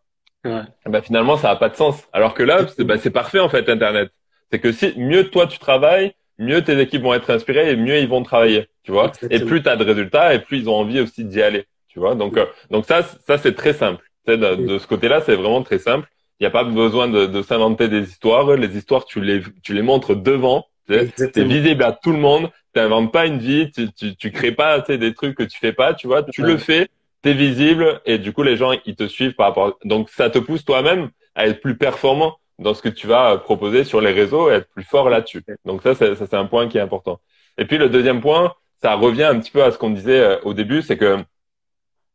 [0.46, 0.62] ouais.
[0.86, 2.08] bah, finalement ça n'a pas de sens.
[2.14, 4.12] Alors que là, c'est bah, parfait en fait Internet.
[4.50, 7.98] C'est que si mieux toi tu travailles, mieux tes équipes vont être inspirées et mieux
[8.00, 9.12] ils vont travailler, tu vois.
[9.30, 12.00] Et plus tu as de résultats et plus ils ont envie aussi d'y aller, tu
[12.00, 12.16] vois.
[12.16, 14.04] Donc euh, donc ça ça c'est très simple.
[14.28, 16.08] De, de, ce côté-là, c'est vraiment très simple.
[16.40, 18.56] Il n'y a pas besoin de, de s'inventer des histoires.
[18.56, 20.68] Les histoires, tu les tu les montres devant.
[20.88, 22.50] C'est visible à tout le monde.
[22.74, 23.72] Tu n'inventes pas une vie.
[23.72, 25.94] Tu, tu, tu crées pas des trucs que tu fais pas.
[25.94, 26.88] Tu vois, tu le fais.
[27.24, 29.78] T'es visible et du coup les gens ils te suivent par rapport.
[29.84, 33.84] Donc ça te pousse toi-même à être plus performant dans ce que tu vas proposer
[33.84, 35.44] sur les réseaux et être plus fort là-dessus.
[35.66, 37.20] Donc ça, ça c'est un point qui est important.
[37.58, 40.38] Et puis le deuxième point, ça revient un petit peu à ce qu'on disait euh,
[40.44, 41.18] au début, c'est que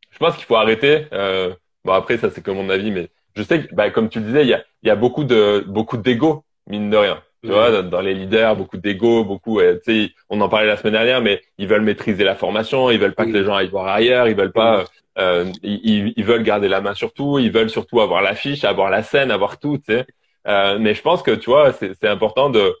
[0.09, 1.07] je pense qu'il faut arrêter.
[1.13, 1.53] Euh,
[1.85, 4.25] bon après ça c'est que mon avis, mais je sais que bah, comme tu le
[4.25, 7.21] disais, il y a, y a beaucoup de beaucoup d'ego mine de rien.
[7.43, 9.61] Tu vois, dans les leaders, beaucoup d'ego, beaucoup.
[9.61, 12.99] tu sais, on en parlait la semaine dernière, mais ils veulent maîtriser la formation, ils
[12.99, 14.85] veulent pas que les gens aillent voir ailleurs, ils veulent pas.
[15.17, 18.89] Euh, ils, ils, veulent garder la main sur tout, ils veulent surtout avoir l'affiche, avoir
[18.89, 19.77] la scène, avoir tout.
[19.77, 20.05] Tu sais.
[20.47, 22.75] Euh, mais je pense que tu vois, c'est important de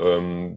[0.00, 0.48] euh,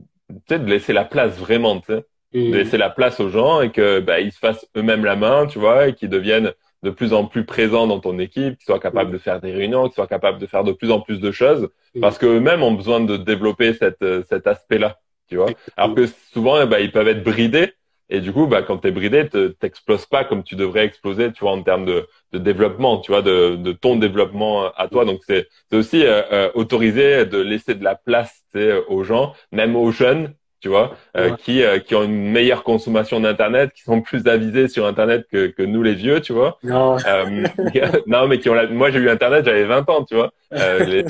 [0.49, 3.99] de laisser la place vraiment, tu sais, de laisser la place aux gens et que
[3.99, 6.53] bah, ils se fassent eux-mêmes la main, tu vois, et qu'ils deviennent
[6.84, 9.86] de plus en plus présents dans ton équipe, qu'ils soient capables de faire des réunions,
[9.86, 12.99] qu'ils soient capables de faire de plus en plus de choses, parce qu'eux-mêmes ont besoin
[13.01, 15.53] de développer cette, cet aspect-là, tu vois.
[15.78, 17.74] Alors que souvent, bah, ils peuvent être bridés
[18.12, 21.53] et du coup, bah, quand t'es bridé, t'exploses pas comme tu devrais exploser, tu vois,
[21.53, 25.05] en termes de, de développement, tu vois, de, de ton développement à toi.
[25.05, 28.43] Donc c'est aussi euh, euh, autorisé de laisser de la place
[28.89, 33.72] aux gens, même aux jeunes, tu vois, euh, qui qui ont une meilleure consommation d'internet,
[33.74, 36.59] qui sont plus avisés sur internet que, que nous les vieux, tu vois.
[36.64, 36.97] Non.
[38.07, 38.68] non, mais qui ont la...
[38.68, 40.34] moi j'ai eu internet, j'avais 20 ans, tu vois.
[40.51, 41.05] Les,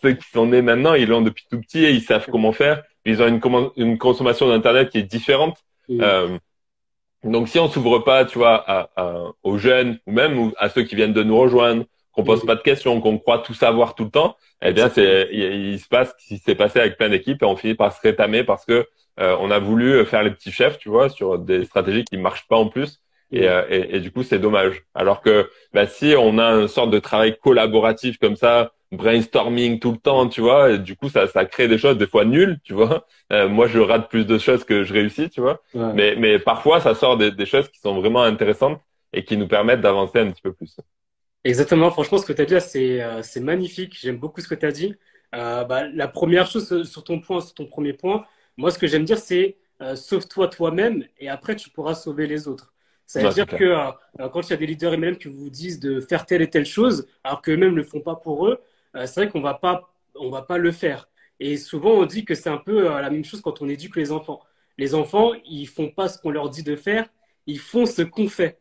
[0.00, 2.82] ceux, qui sont nés maintenant, ils l'ont depuis tout petit et ils savent comment faire.
[3.04, 3.40] Ils ont une,
[3.76, 5.58] une consommation d'internet qui est différente.
[5.90, 6.38] Euh,
[7.24, 10.82] donc si on s'ouvre pas, tu vois, à, à, aux jeunes ou même à ceux
[10.82, 14.04] qui viennent de nous rejoindre, qu'on pose pas de questions, qu'on croit tout savoir tout
[14.04, 17.42] le temps, eh bien c'est il, se passe ce qui s'est passé avec plein d'équipes
[17.42, 18.86] et on finit par se rétamer parce que
[19.20, 22.46] euh, on a voulu faire les petits chefs, tu vois, sur des stratégies qui marchent
[22.48, 23.00] pas en plus.
[23.32, 24.84] Et, euh, et, et, du coup, c'est dommage.
[24.94, 29.92] Alors que bah, si on a une sorte de travail collaboratif comme ça, brainstorming tout
[29.92, 30.72] le temps, tu vois.
[30.72, 33.06] Et du coup, ça, ça crée des choses des fois nulles, tu vois.
[33.32, 35.62] Euh, moi, je rate plus de choses que je réussis, tu vois.
[35.74, 38.80] Mais, mais parfois, ça sort des, des, choses qui sont vraiment intéressantes
[39.12, 40.76] et qui nous permettent d'avancer un petit peu plus.
[41.44, 41.90] Exactement.
[41.90, 43.96] Franchement, ce que tu as dit c'est euh, c'est magnifique.
[44.00, 44.94] J'aime beaucoup ce que tu as dit.
[45.34, 48.24] Euh, bah, la première chose sur ton point, sur ton premier point,
[48.56, 52.48] moi, ce que j'aime dire, c'est euh, sauve-toi toi-même et après, tu pourras sauver les
[52.48, 52.72] autres.
[53.04, 55.78] Ça veut dire que euh, quand il y a des leaders MLM qui vous disent
[55.78, 58.60] de faire telle et telle chose, alors qu'eux-mêmes ne le font pas pour eux, euh,
[59.06, 61.08] c'est vrai qu'on va pas, on va pas le faire.
[61.40, 63.96] Et souvent, on dit que c'est un peu euh, la même chose quand on éduque
[63.96, 64.40] les enfants.
[64.78, 67.08] Les enfants, ils font pas ce qu'on leur dit de faire,
[67.46, 68.58] ils font ce qu'on fait.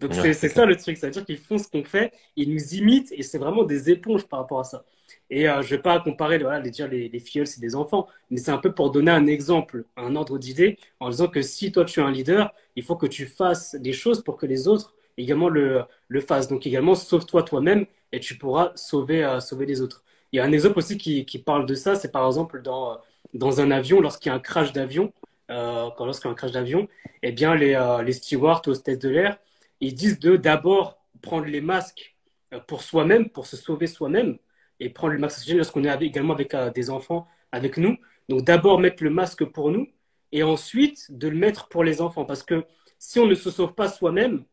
[0.00, 3.22] Donc c'est ça le truc, c'est-à-dire qu'ils font ce qu'on fait, ils nous imitent et
[3.24, 4.84] c'est vraiment des éponges par rapport à ça.
[5.28, 8.06] Et euh, je vais pas comparer, voilà, les dire les, les filleuls c'est des enfants,
[8.30, 11.72] mais c'est un peu pour donner un exemple, un ordre d'idée, en disant que si
[11.72, 14.68] toi tu es un leader, il faut que tu fasses des choses pour que les
[14.68, 16.46] autres également le, le fassent.
[16.48, 20.04] Donc également sauve-toi toi-même et tu pourras sauver, euh, sauver les autres.
[20.32, 22.98] Il y a un exemple aussi qui, qui parle de ça, c'est par exemple dans,
[23.34, 25.12] dans un avion, lorsqu'il y a un crash d'avion,
[25.50, 26.88] euh, quand lorsqu'il crash d'avion,
[27.22, 29.38] eh bien les, euh, les stewards, hostesses de l'air,
[29.80, 32.16] ils disent de d'abord prendre les masques
[32.52, 34.38] euh, pour soi-même, pour se sauver soi-même,
[34.80, 37.96] et prendre le masque lorsqu'on est également avec euh, des enfants avec nous.
[38.28, 39.88] Donc d'abord mettre le masque pour nous,
[40.32, 42.64] et ensuite de le mettre pour les enfants, parce que
[42.98, 44.44] si on ne se sauve pas soi-même,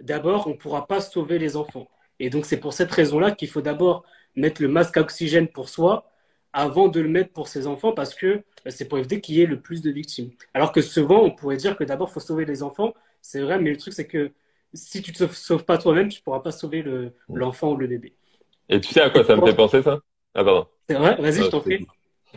[0.00, 1.88] d'abord on ne pourra pas sauver les enfants.
[2.20, 4.04] Et donc, c'est pour cette raison-là qu'il faut d'abord
[4.36, 6.04] mettre le masque à oxygène pour soi
[6.52, 9.42] avant de le mettre pour ses enfants parce que euh, c'est pour éviter qu'il y
[9.42, 10.30] ait le plus de victimes.
[10.54, 12.94] Alors que souvent, on pourrait dire que d'abord, il faut sauver les enfants.
[13.22, 14.30] C'est vrai, mais le truc, c'est que
[14.74, 16.84] si tu ne te sauves pas toi-même, tu ne pourras pas sauver
[17.28, 18.12] l'enfant ou le bébé.
[18.68, 19.98] Et tu sais à quoi ça me fait penser, ça?
[20.34, 20.66] Ah, pardon.
[20.88, 21.16] C'est vrai?
[21.20, 21.86] Vas-y, je t'en prie.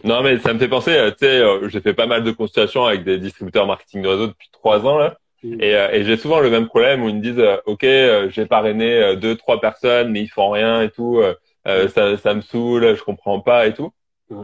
[0.03, 2.85] Non, mais ça me fait penser, tu sais, euh, j'ai fait pas mal de consultations
[2.85, 5.19] avec des distributeurs marketing de réseau depuis trois ans, là.
[5.43, 8.29] Et, euh, et j'ai souvent le même problème où ils me disent, euh, ok, euh,
[8.29, 11.21] j'ai parrainé deux, trois personnes, mais ils font rien et tout,
[11.65, 11.87] mm.
[11.89, 13.91] ça, ça me saoule, je comprends pas et tout.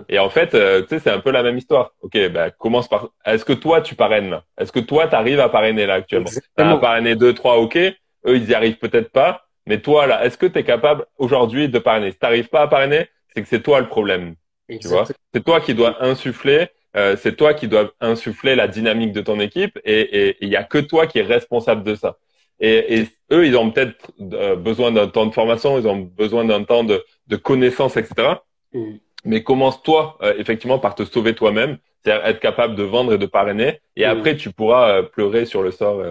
[0.08, 1.93] Et en fait, tu sais, c'est un peu la même histoire.
[2.02, 3.10] Ok, bah, commence par.
[3.26, 4.30] Est-ce que toi, tu parraines?
[4.30, 6.30] Là Est-ce que toi, tu arrives à parrainer là actuellement?
[6.30, 7.76] Tu as parrainé deux, trois, ok.
[7.76, 9.47] Eux, ils y arrivent peut-être pas.
[9.66, 12.12] Mais toi, là, est-ce que tu es capable aujourd'hui de parrainer?
[12.12, 14.36] Si t'arrives pas à parrainer, c'est que c'est toi le problème.
[14.70, 15.06] Tu vois?
[15.34, 19.40] C'est toi qui dois insuffler euh, c'est toi qui dois insuffler la dynamique de ton
[19.40, 22.18] équipe et il y a que toi qui est responsable de ça.
[22.62, 26.64] Et, eux, ils ont peut-être euh, besoin d'un temps de formation, ils ont besoin d'un
[26.64, 28.34] temps de, de connaissances, etc.
[28.74, 28.96] Mm.
[29.24, 33.18] Mais commence toi euh, effectivement par te sauver toi-même, c'est-à-dire être capable de vendre et
[33.18, 33.80] de parrainer.
[33.96, 34.10] Et mm.
[34.10, 36.04] après, tu pourras pleurer sur le sort.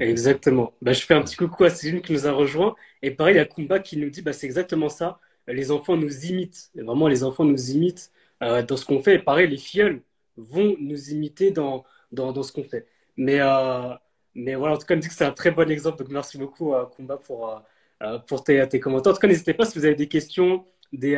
[0.00, 0.74] Exactement.
[0.82, 2.74] Bah, je fais un petit coucou à Céline qui nous a rejoint.
[3.00, 5.18] Et pareil, il y a Kumba qui nous dit, bah, c'est exactement ça.
[5.46, 6.70] Les enfants nous imitent.
[6.74, 8.10] vraiment, les enfants nous imitent
[8.40, 9.14] dans ce qu'on fait.
[9.14, 10.02] Et pareil, les filleuls
[10.36, 12.86] vont nous imiter dans, dans, dans ce qu'on fait.
[13.16, 13.94] Mais, euh,
[14.34, 15.98] mais voilà, en tout cas, on dit que c'est un très bon exemple.
[15.98, 17.62] Donc, merci beaucoup, euh, Kumba, pour,
[18.02, 19.12] euh, pour tes, tes, commentaires.
[19.12, 21.16] En tout cas, n'hésitez pas si vous avez des questions, des,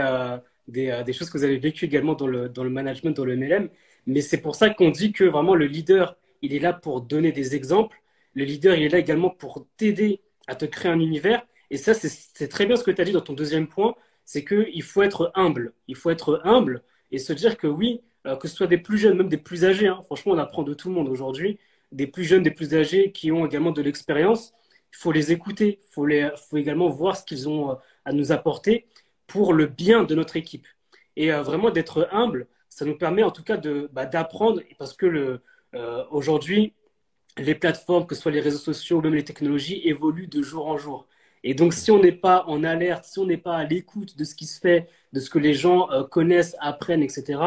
[0.69, 3.37] des, des, choses que vous avez vécues également dans le, dans le management, dans le
[3.37, 3.69] MLM.
[4.07, 7.33] Mais c'est pour ça qu'on dit que vraiment le leader, il est là pour donner
[7.33, 8.03] des exemples.
[8.35, 11.47] Le leader, il est là également pour t'aider à te créer un univers.
[11.71, 13.95] Et ça, c'est très bien ce que tu as dit dans ton deuxième point,
[14.25, 15.75] c'est qu'il faut être humble.
[15.87, 18.99] Il faut être humble et se dire que oui, euh, que ce soit des plus
[18.99, 19.87] jeunes, même des plus âgés.
[19.89, 20.01] Hein.
[20.05, 21.59] Franchement, on apprend de tout le monde aujourd'hui.
[21.93, 24.55] Des plus jeunes, des plus âgés qui ont également de l'expérience.
[24.93, 25.81] Il faut les écouter.
[25.83, 28.87] Il faut, également voir ce qu'ils ont euh, à nous apporter
[29.27, 30.67] pour le bien de notre équipe.
[31.17, 33.61] Et euh, vraiment d'être humble, ça nous permet en tout cas
[33.93, 35.43] bah, d'apprendre parce que le,
[36.11, 36.75] aujourd'hui,
[37.37, 40.67] les plateformes, que ce soit les réseaux sociaux ou même les technologies, évoluent de jour
[40.69, 41.07] en jour.
[41.45, 44.25] Et donc, si on n'est pas en alerte, si on n'est pas à l'écoute de
[44.25, 47.39] ce qui se fait, de ce que les gens connaissent, apprennent, etc.,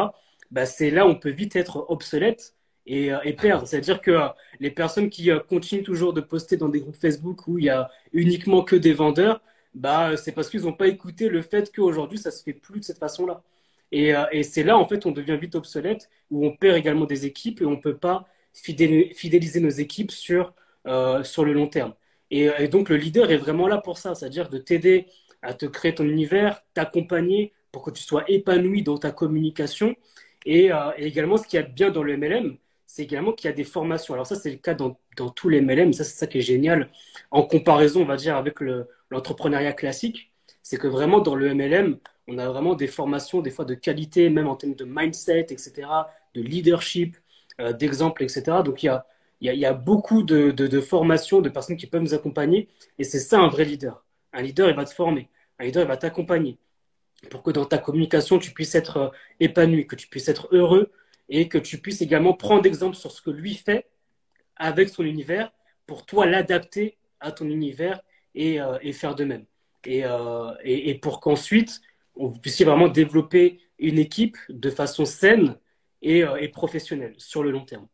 [0.52, 2.54] bah, c'est là où on peut vite être obsolète
[2.86, 3.66] et, euh, et perdre.
[3.66, 4.28] C'est-à-dire que euh,
[4.60, 7.70] les personnes qui euh, continuent toujours de poster dans des groupes Facebook où il y
[7.70, 9.40] a uniquement que des vendeurs,
[9.74, 12.84] bah, c'est parce qu'ils n'ont pas écouté le fait qu'aujourd'hui, ça se fait plus de
[12.84, 13.42] cette façon-là.
[13.92, 17.60] Et, c'est là, en fait, on devient vite obsolète, où on perd également des équipes
[17.60, 20.54] et on ne peut pas fidéliser nos équipes sur,
[21.24, 21.94] sur le long terme.
[22.30, 25.06] Et, donc, le leader est vraiment là pour ça, c'est-à-dire de t'aider
[25.42, 29.94] à te créer ton univers, t'accompagner pour que tu sois épanoui dans ta communication
[30.46, 33.52] euh, et, également, ce qu'il y a bien dans le MLM, c'est également qu'il y
[33.52, 34.14] a des formations.
[34.14, 34.96] Alors ça, c'est le cas dans,
[35.30, 35.92] tous les MLM.
[35.92, 36.90] Ça, c'est ça qui est génial
[37.30, 38.60] en comparaison, on va dire, avec
[39.10, 40.32] l'entrepreneuriat classique.
[40.62, 44.30] C'est que vraiment, dans le MLM, on a vraiment des formations, des fois de qualité,
[44.30, 45.88] même en termes de mindset, etc.,
[46.34, 47.16] de leadership,
[47.60, 48.58] euh, d'exemples, etc.
[48.64, 49.00] Donc, il
[49.40, 52.68] y a, beaucoup de, de, de, formations, de personnes qui peuvent nous accompagner.
[52.98, 54.04] Et c'est ça un vrai leader.
[54.32, 55.28] Un leader, il va te former.
[55.58, 56.58] Un leader, il va t'accompagner
[57.30, 59.08] pour que dans ta communication, tu puisses être euh,
[59.40, 60.90] épanoui, que tu puisses être heureux
[61.28, 63.86] et que tu puisses également prendre exemple sur ce que lui fait
[64.56, 65.52] avec son univers
[65.86, 68.00] pour toi l'adapter à ton univers
[68.34, 69.44] et, euh, et faire de même.
[69.84, 71.80] Et, euh, et, et pour qu'ensuite,
[72.14, 75.56] on puisse vraiment développer une équipe de façon saine
[76.02, 77.88] et, et professionnelle sur le long terme.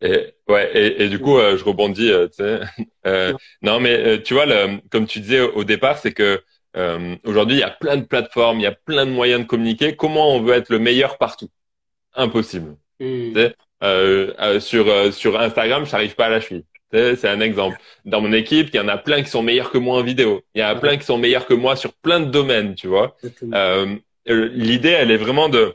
[0.00, 2.10] Et, ouais, et, et du coup, je rebondis.
[2.10, 3.32] Euh,
[3.62, 6.42] non, mais tu vois, le, comme tu disais au départ, c'est que
[6.76, 9.46] euh, Aujourd'hui, il y a plein de plateformes, il y a plein de moyens de
[9.46, 9.96] communiquer.
[9.96, 11.48] Comment on veut être le meilleur partout?
[12.14, 12.76] Impossible.
[13.00, 13.32] Hmm.
[13.82, 16.64] Euh, euh, sur euh, sur Instagram, je n'arrive pas à la cheville.
[16.92, 17.78] C'est un exemple.
[18.04, 20.42] Dans mon équipe, il y en a plein qui sont meilleurs que moi en vidéo.
[20.54, 22.86] Il y en a plein qui sont meilleurs que moi sur plein de domaines, tu
[22.86, 23.16] vois.
[23.54, 23.96] Euh,
[24.26, 25.74] L'idée, elle est vraiment de,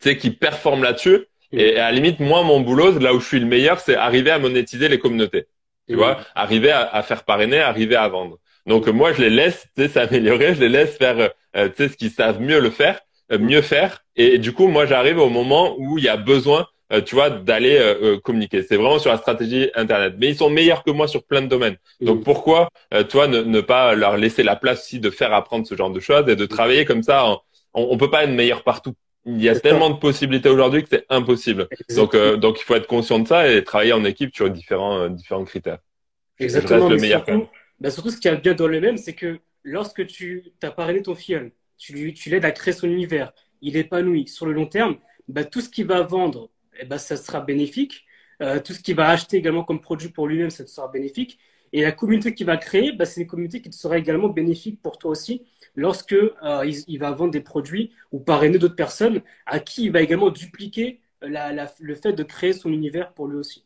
[0.00, 1.26] tu sais, qui performent là-dessus.
[1.52, 1.58] Hmm.
[1.58, 4.30] Et à la limite, moi, mon boulot, là où je suis le meilleur, c'est arriver
[4.30, 5.46] à monétiser les communautés.
[5.88, 5.98] Tu hmm.
[5.98, 8.38] vois, arriver à, à, faire parrainer, arriver à vendre.
[8.66, 12.60] Donc moi, je les laisse s'améliorer, je les laisse faire euh, ce qu'ils savent mieux
[12.60, 13.00] le faire,
[13.32, 14.04] euh, mieux faire.
[14.16, 17.30] Et, du coup, moi, j'arrive au moment où il y a besoin, euh, tu vois,
[17.30, 18.62] d'aller euh, communiquer.
[18.62, 20.14] C'est vraiment sur la stratégie Internet.
[20.18, 21.76] Mais ils sont meilleurs que moi sur plein de domaines.
[22.00, 22.22] Donc mm.
[22.22, 22.68] pourquoi,
[23.08, 26.00] toi, ne, ne, pas leur laisser la place aussi de faire apprendre ce genre de
[26.00, 27.38] choses et de travailler comme ça on,
[27.72, 28.94] on peut pas être meilleur partout.
[29.26, 31.68] Il y a tellement de possibilités aujourd'hui que c'est impossible.
[31.96, 35.44] Donc, donc il faut être conscient de ça et travailler en équipe sur différents différents
[35.44, 35.78] critères.
[36.38, 36.90] Exactement.
[36.90, 37.24] le meilleur.
[37.80, 41.02] Bah, surtout, ce qui a bien dans le même, c'est que lorsque tu as parrainé
[41.02, 44.66] ton filleul, tu, tu l'aides à créer son univers, il est épanoui sur le long
[44.66, 44.96] terme,
[45.28, 48.04] bah, tout ce qu'il va vendre, eh ben, ça sera bénéfique.
[48.42, 51.38] Euh, tout ce qu'il va acheter également comme produit pour lui-même, ça sera bénéfique.
[51.72, 54.98] Et la communauté qu'il va créer, bah, c'est une communauté qui sera également bénéfique pour
[54.98, 55.42] toi aussi
[55.76, 60.02] lorsque euh, il, va vendre des produits ou parrainer d'autres personnes à qui il va
[60.02, 63.64] également dupliquer la, la, le fait de créer son univers pour lui aussi.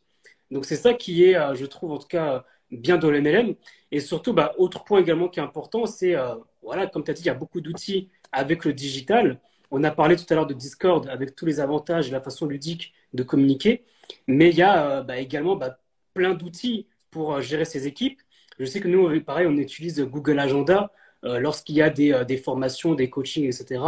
[0.49, 3.55] Donc c'est ça qui est, euh, je trouve en tout cas, bien dans le MLM.
[3.91, 7.13] Et surtout, bah, autre point également qui est important, c'est, euh, voilà, comme tu as
[7.13, 9.39] dit, il y a beaucoup d'outils avec le digital.
[9.71, 12.45] On a parlé tout à l'heure de Discord avec tous les avantages et la façon
[12.47, 13.83] ludique de communiquer.
[14.27, 15.79] Mais il y a bah, également bah,
[16.13, 18.21] plein d'outils pour gérer ces équipes.
[18.59, 20.91] Je sais que nous, pareil, on utilise Google Agenda
[21.23, 23.81] lorsqu'il y a des, des, formations, des coachings, etc.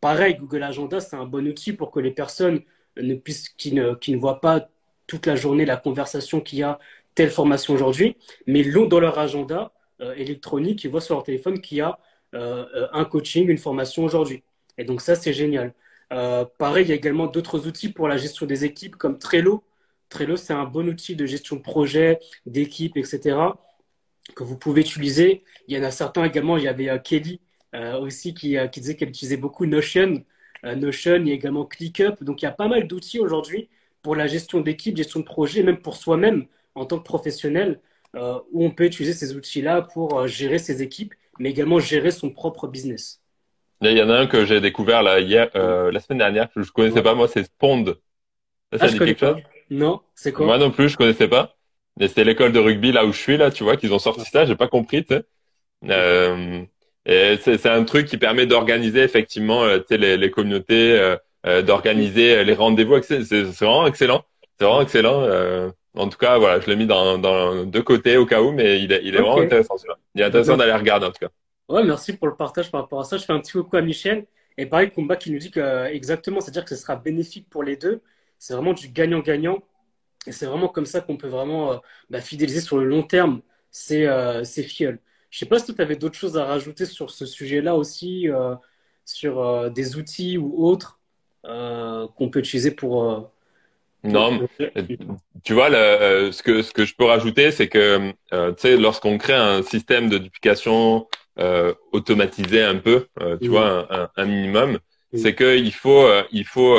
[0.00, 2.62] Pareil, Google Agenda, c'est un bon outil pour que les personnes
[2.96, 4.68] ne puissent, qui ne, qui ne voient pas
[5.06, 6.78] toute la journée la conversation qu'il y a
[7.20, 8.16] telle formation aujourd'hui,
[8.46, 11.98] mais l'ont dans leur agenda euh, électronique, ils voient sur leur téléphone qu'il y a
[12.34, 14.42] euh, euh, un coaching, une formation aujourd'hui.
[14.78, 15.74] Et donc ça, c'est génial.
[16.08, 19.62] pareil, il y a également d'autres outils pour la gestion des équipes comme Trello.
[20.08, 23.36] Trello, c'est un bon outil de gestion de projet, d'équipe, etc.
[24.34, 25.44] que vous pouvez utiliser.
[25.68, 27.38] Il y en a certains également, il y avait Kelly
[28.00, 30.24] aussi qui, qui disait qu'elle utilisait beaucoup Notion.
[30.64, 32.24] Notion, il y a également ClickUp.
[32.24, 33.68] Donc il y a pas mal d'outils aujourd'hui
[34.02, 36.46] pour la gestion d'équipe, gestion de projet, même pour soi-même
[36.80, 37.80] en tant que professionnel,
[38.16, 42.10] euh, où on peut utiliser ces outils-là pour euh, gérer ses équipes, mais également gérer
[42.10, 43.20] son propre business.
[43.82, 46.62] Il y en a un que j'ai découvert là, hier, euh, la semaine dernière, que
[46.62, 47.84] je ne connaissais pas, moi, c'est Spond.
[47.84, 49.36] Ça, ah, dit quelque chose
[49.68, 50.46] Non, c'est quoi?
[50.46, 51.54] Moi non plus, je connaissais pas.
[51.98, 54.24] Mais c'était l'école de rugby là où je suis là, tu vois, qu'ils ont sorti
[54.24, 55.24] ça, j'ai pas compris, tu sais.
[55.88, 56.62] Euh,
[57.04, 61.16] et c'est un truc qui permet d'organiser effectivement, les, les communautés,
[61.64, 63.00] d'organiser les rendez-vous.
[63.02, 64.24] C'est vraiment excellent.
[64.58, 65.72] C'est vraiment excellent.
[65.96, 68.52] Euh, en tout cas, voilà, je l'ai mis dans, dans deux côtés au cas où,
[68.52, 69.74] mais il est, il est vraiment intéressant.
[70.14, 71.30] Il est intéressant d'aller regarder en tout cas.
[71.68, 73.16] Ouais, merci pour le partage par rapport à ça.
[73.16, 74.26] Je fais un petit coucou à Michel.
[74.58, 77.76] Et pareil, Kumba qui nous dit que exactement, c'est-à-dire que ce sera bénéfique pour les
[77.76, 78.02] deux.
[78.38, 79.62] C'est vraiment du gagnant-gagnant.
[80.26, 81.76] Et c'est vraiment comme ça qu'on peut vraiment euh,
[82.10, 84.98] bah, fidéliser sur le long terme ces, euh, ces filleuls.
[85.30, 88.54] Je sais pas si tu avais d'autres choses à rajouter sur ce sujet-là aussi, euh,
[89.04, 90.98] sur des outils ou autres
[91.44, 93.30] euh, qu'on peut utiliser pour.
[94.04, 94.48] Euh, non,
[95.44, 98.76] tu vois, le, ce que ce que je peux rajouter, c'est que euh, tu sais,
[98.76, 101.06] lorsqu'on crée un système de duplication
[101.38, 103.06] euh, automatisé un peu,
[103.40, 104.78] tu vois, un, un, minimum,
[105.14, 106.78] c'est que il faut il faut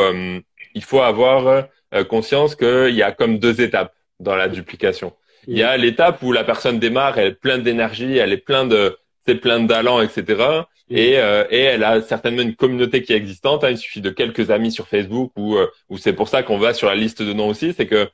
[0.73, 1.67] il faut avoir
[2.09, 5.13] conscience qu'il y a comme deux étapes dans la duplication.
[5.47, 8.69] Il y a l'étape où la personne démarre, elle est pleine d'énergie, elle est pleine
[8.69, 10.63] de c'est plein de etc.
[10.89, 13.63] Et, euh, et elle a certainement une communauté qui est existante.
[13.63, 13.71] Hein.
[13.71, 16.73] il suffit de quelques amis sur Facebook ou, euh, ou c'est pour ça qu'on va
[16.73, 17.73] sur la liste de noms aussi.
[17.73, 18.09] C'est que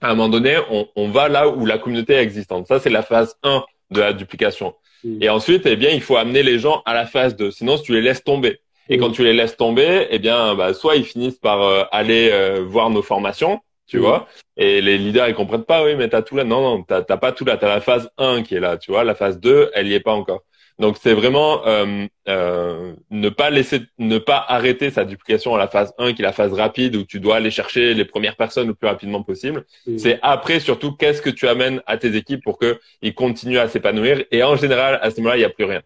[0.00, 2.68] à un moment donné, on, on, va là où la communauté est existante.
[2.68, 4.74] Ça, c'est la phase 1 de la duplication.
[5.20, 7.50] Et ensuite, eh bien, il faut amener les gens à la phase 2.
[7.50, 8.60] Sinon, si tu les laisses tomber.
[8.88, 12.32] Et quand tu les laisses tomber, eh bien, bah, soit ils finissent par euh, aller
[12.66, 14.28] voir nos formations, tu vois.
[14.56, 16.44] Et les leaders, ils comprennent pas, oui, mais t'as tout là.
[16.44, 17.56] Non, non, t'as pas tout là.
[17.56, 19.02] T'as la phase 1 qui est là, tu vois.
[19.02, 20.42] La phase 2, elle y est pas encore.
[20.78, 25.66] Donc c'est vraiment euh, euh, ne pas laisser, ne pas arrêter sa duplication à la
[25.66, 28.68] phase 1 qui est la phase rapide où tu dois aller chercher les premières personnes
[28.68, 29.64] le plus rapidement possible.
[29.96, 33.68] C'est après surtout qu'est-ce que tu amènes à tes équipes pour que ils continuent à
[33.68, 34.24] s'épanouir.
[34.30, 35.82] Et en général à ce moment-là il n'y a plus rien.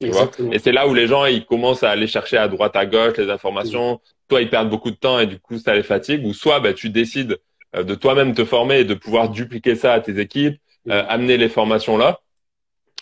[0.00, 2.76] Tu vois et c'est là où les gens ils commencent à aller chercher à droite
[2.76, 4.00] à gauche les informations.
[4.28, 6.26] Toi ils perdent beaucoup de temps et du coup ça les fatigue.
[6.26, 7.38] Ou soit bah, tu décides
[7.74, 11.48] euh, de toi-même te former et de pouvoir dupliquer ça à tes équipes, amener les
[11.48, 12.20] formations là.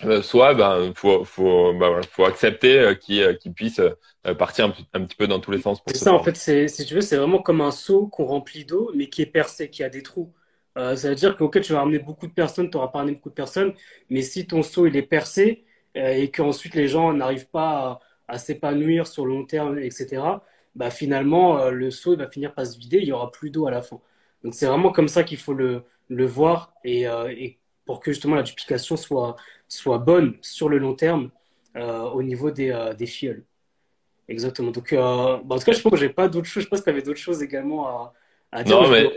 [0.05, 3.81] Euh, soit ben faut faut voilà, faut accepter euh, qu'il euh, puisse
[4.27, 5.81] euh, partir un, petit peu dans tous les sens.
[5.87, 8.91] C'est ça en fait, si tu veux, c'est vraiment comme un seau qu'on remplit d'eau,
[8.97, 10.33] mais qui est percé, qui a des trous.
[10.77, 13.15] Euh, ça veut dire que tu vas ramener beaucoup de personnes, tu n'auras pas ramené
[13.15, 13.73] beaucoup de personnes,
[14.11, 15.65] mais si ton seau il est percé
[15.95, 20.43] et qu'ensuite les gens n'arrivent pas à, à s'épanouir sur le long terme, etc.
[20.75, 23.67] Bah finalement le seau il va finir par se vider, il y aura plus d'eau
[23.67, 24.01] à la fin.
[24.43, 28.35] Donc c'est vraiment comme ça qu'il faut le, le voir et, et pour que justement
[28.37, 29.37] la duplication soit
[29.69, 31.31] soit bonne sur le long terme
[31.77, 33.45] euh, au niveau des, euh, des filleuls.
[34.29, 34.71] Exactement.
[34.71, 36.63] Donc, euh, bah, en tout cas, je pense que j'ai pas d'autres choses.
[36.65, 38.15] Je pense que tu avais d'autres choses également à,
[38.53, 38.81] à dire.
[38.81, 39.11] Non, mais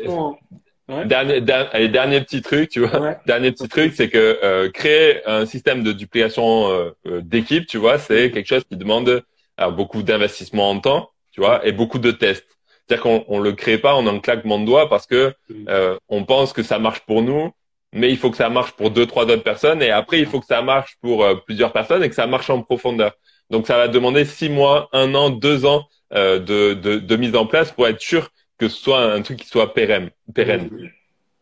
[1.06, 3.16] dernier, dernier, dernier, petit truc, tu vois.
[3.26, 8.00] Dernier petit truc, c'est que euh, créer un système de duplication euh, d'équipe, tu vois,
[8.00, 9.24] c'est quelque chose qui demande
[9.58, 12.48] alors, beaucoup d'investissement en temps, tu vois, et beaucoup de tests.
[12.88, 15.98] C'est-à-dire qu'on on le crée pas en un claquement de doigts parce que mm.
[16.08, 17.52] on pense que ça marche pour nous
[17.94, 20.40] mais il faut que ça marche pour deux, trois autres personnes, et après, il faut
[20.40, 23.14] que ça marche pour euh, plusieurs personnes et que ça marche en profondeur.
[23.50, 27.36] Donc, ça va demander six mois, un an, deux ans euh, de, de, de, mise
[27.36, 30.10] en place pour être sûr que ce soit un truc qui soit pérenne.
[30.34, 30.70] pérenne.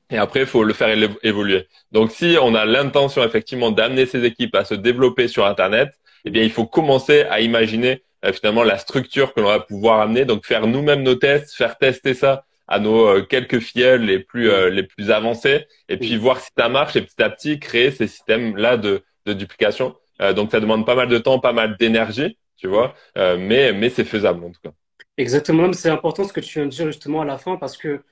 [0.09, 0.89] Et après, il faut le faire
[1.23, 1.67] évoluer.
[1.91, 5.89] Donc, si on a l'intention effectivement d'amener ces équipes à se développer sur Internet,
[6.25, 10.01] eh bien, il faut commencer à imaginer euh, finalement la structure que l'on va pouvoir
[10.01, 10.25] amener.
[10.25, 14.49] Donc, faire nous-mêmes nos tests, faire tester ça à nos euh, quelques filleuls les plus
[14.49, 17.91] euh, les plus avancés et puis voir si ça marche et petit à petit créer
[17.91, 19.95] ces systèmes là de, de duplication.
[20.21, 23.89] Euh, donc ça demande pas mal de temps, pas mal d'énergie, tu vois, mais mais
[23.89, 24.71] c'est faisable en tout cas.
[25.17, 28.03] Exactement, c'est important ce que tu viens de dire justement à la fin parce que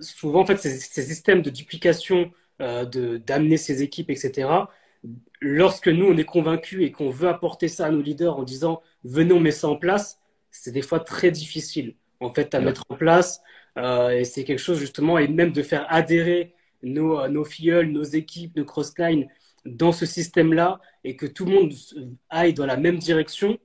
[0.00, 4.70] souvent en fait ces, ces systèmes de duplication de d'amener ces équipes etc.
[5.40, 8.82] Lorsque nous on est convaincus et qu'on veut apporter ça à nos leaders en disant
[9.04, 10.20] venez on met ça en place,
[10.50, 13.40] c'est des fois très difficile en fait à mettre en place
[13.76, 18.56] et c'est quelque chose justement, et même de faire adhérer nos, nos filleuls, nos équipes,
[18.56, 19.28] nos crosslines
[19.64, 21.72] dans ce système-là et que tout le monde
[22.30, 23.58] aille dans la même direction,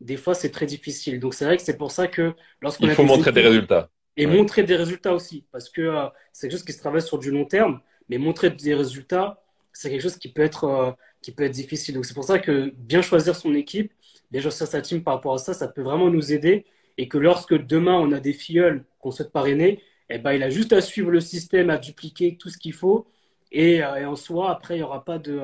[0.00, 1.20] des fois c'est très difficile.
[1.20, 4.26] Donc c'est vrai que c'est pour ça que lorsqu'on il faut montrer des résultats et
[4.26, 7.30] montrer des résultats aussi, parce que euh, c'est quelque chose qui se travaille sur du
[7.30, 9.40] long terme, mais montrer des résultats,
[9.72, 10.90] c'est quelque chose qui peut être euh,
[11.22, 11.94] qui peut être difficile.
[11.94, 13.92] Donc c'est pour ça que bien choisir son équipe,
[14.30, 17.16] bien choisir sa team par rapport à ça, ça peut vraiment nous aider et que
[17.16, 20.80] lorsque demain on a des filleuls qu'on souhaite parrainer, eh ben, il a juste à
[20.80, 23.06] suivre le système, à dupliquer tout ce qu'il faut
[23.52, 25.40] et, euh, et, en soi après il n'y aura pas de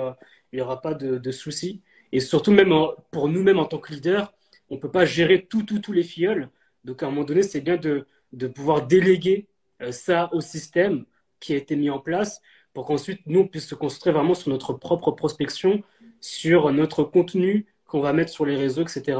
[0.53, 1.81] il y aura pas de, de soucis.
[2.13, 2.73] Et surtout même
[3.11, 4.33] pour nous-mêmes en tant que leader,
[4.75, 6.51] on peut pas gérer tout, tout, tous les filleuls.
[6.85, 9.49] Donc à un moment donné, c'est bien de, de pouvoir déléguer
[9.83, 11.05] euh, ça au système
[11.41, 12.41] qui a été mis en place
[12.73, 15.83] pour qu'ensuite nous on puisse se concentrer vraiment sur notre propre prospection,
[16.21, 19.19] sur notre contenu qu'on va mettre sur les réseaux, etc.,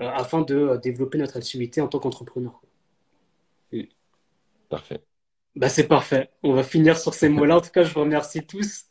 [0.00, 2.60] euh, afin de euh, développer notre activité en tant qu'entrepreneur.
[4.68, 5.02] Parfait.
[5.56, 6.30] Bah, c'est parfait.
[6.42, 7.56] On va finir sur ces mots-là.
[7.56, 8.84] En tout cas, je vous remercie tous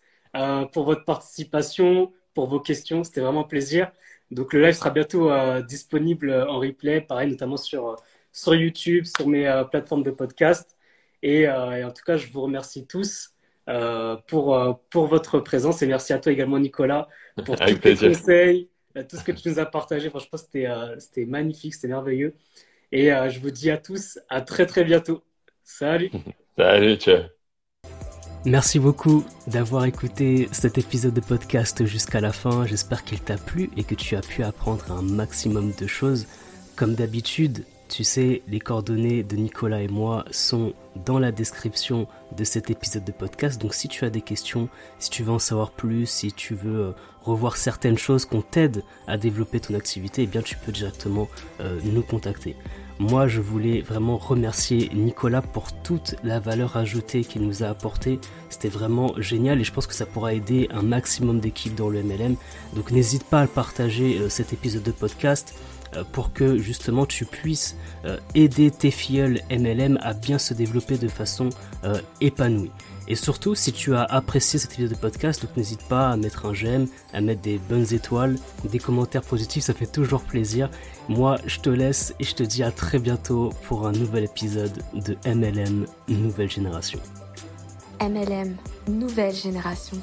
[0.73, 3.03] pour votre participation, pour vos questions.
[3.03, 3.91] C'était vraiment un plaisir.
[4.31, 7.97] Donc le live sera bientôt disponible en replay, pareil, notamment sur
[8.37, 10.77] sur YouTube, sur mes euh, plateformes de podcast.
[11.25, 13.31] Euh, et, en tout cas, je vous remercie tous
[13.67, 17.07] euh, pour, pour votre présence et merci à toi également, Nicolas,
[17.43, 18.69] pour tous tes conseils,
[19.09, 20.09] tout ce que tu nous as partagé.
[20.09, 20.67] Franchement, c'était
[20.99, 22.35] c'était magnifique, c'était merveilleux.
[22.91, 25.23] Et je vous dis à tous à très très bientôt.
[25.63, 26.11] Salut.
[26.57, 27.36] Salut, ciao.
[28.47, 32.65] Merci beaucoup d'avoir écouté cet épisode de podcast jusqu'à la fin.
[32.65, 36.27] J'espère qu'il t'a plu et que tu as pu apprendre un maximum de choses.
[36.77, 40.71] Comme d'habitude, tu sais, les coordonnées de Nicolas et moi sont
[41.05, 43.61] dans la description de cet épisode de podcast.
[43.61, 46.79] Donc si tu as des questions, si tu veux en savoir plus, si tu veux
[46.79, 46.91] euh,
[47.23, 51.27] revoir certaines choses qu'on t'aide à développer ton activité, eh bien tu peux directement
[51.59, 52.55] euh, nous contacter.
[52.99, 58.19] Moi, je voulais vraiment remercier Nicolas pour toute la valeur ajoutée qu'il nous a apportée.
[58.49, 62.01] C'était vraiment génial et je pense que ça pourra aider un maximum d'équipes dans le
[62.01, 62.35] MLM.
[62.75, 65.53] Donc n'hésite pas à partager euh, cet épisode de podcast
[65.95, 70.97] euh, pour que justement tu puisses euh, aider tes filleuls MLM à bien se développer
[70.97, 71.49] de façon
[72.19, 72.71] épanouie.
[73.07, 76.53] Et surtout, si tu as apprécié cette vidéo de podcast, n'hésite pas à mettre un
[76.53, 78.35] j'aime, à mettre des bonnes étoiles,
[78.69, 80.69] des commentaires positifs, ça fait toujours plaisir.
[81.07, 84.83] Moi, je te laisse et je te dis à très bientôt pour un nouvel épisode
[84.93, 86.99] de MLM Nouvelle Génération.
[88.01, 88.55] MLM
[88.87, 89.97] Nouvelle Génération.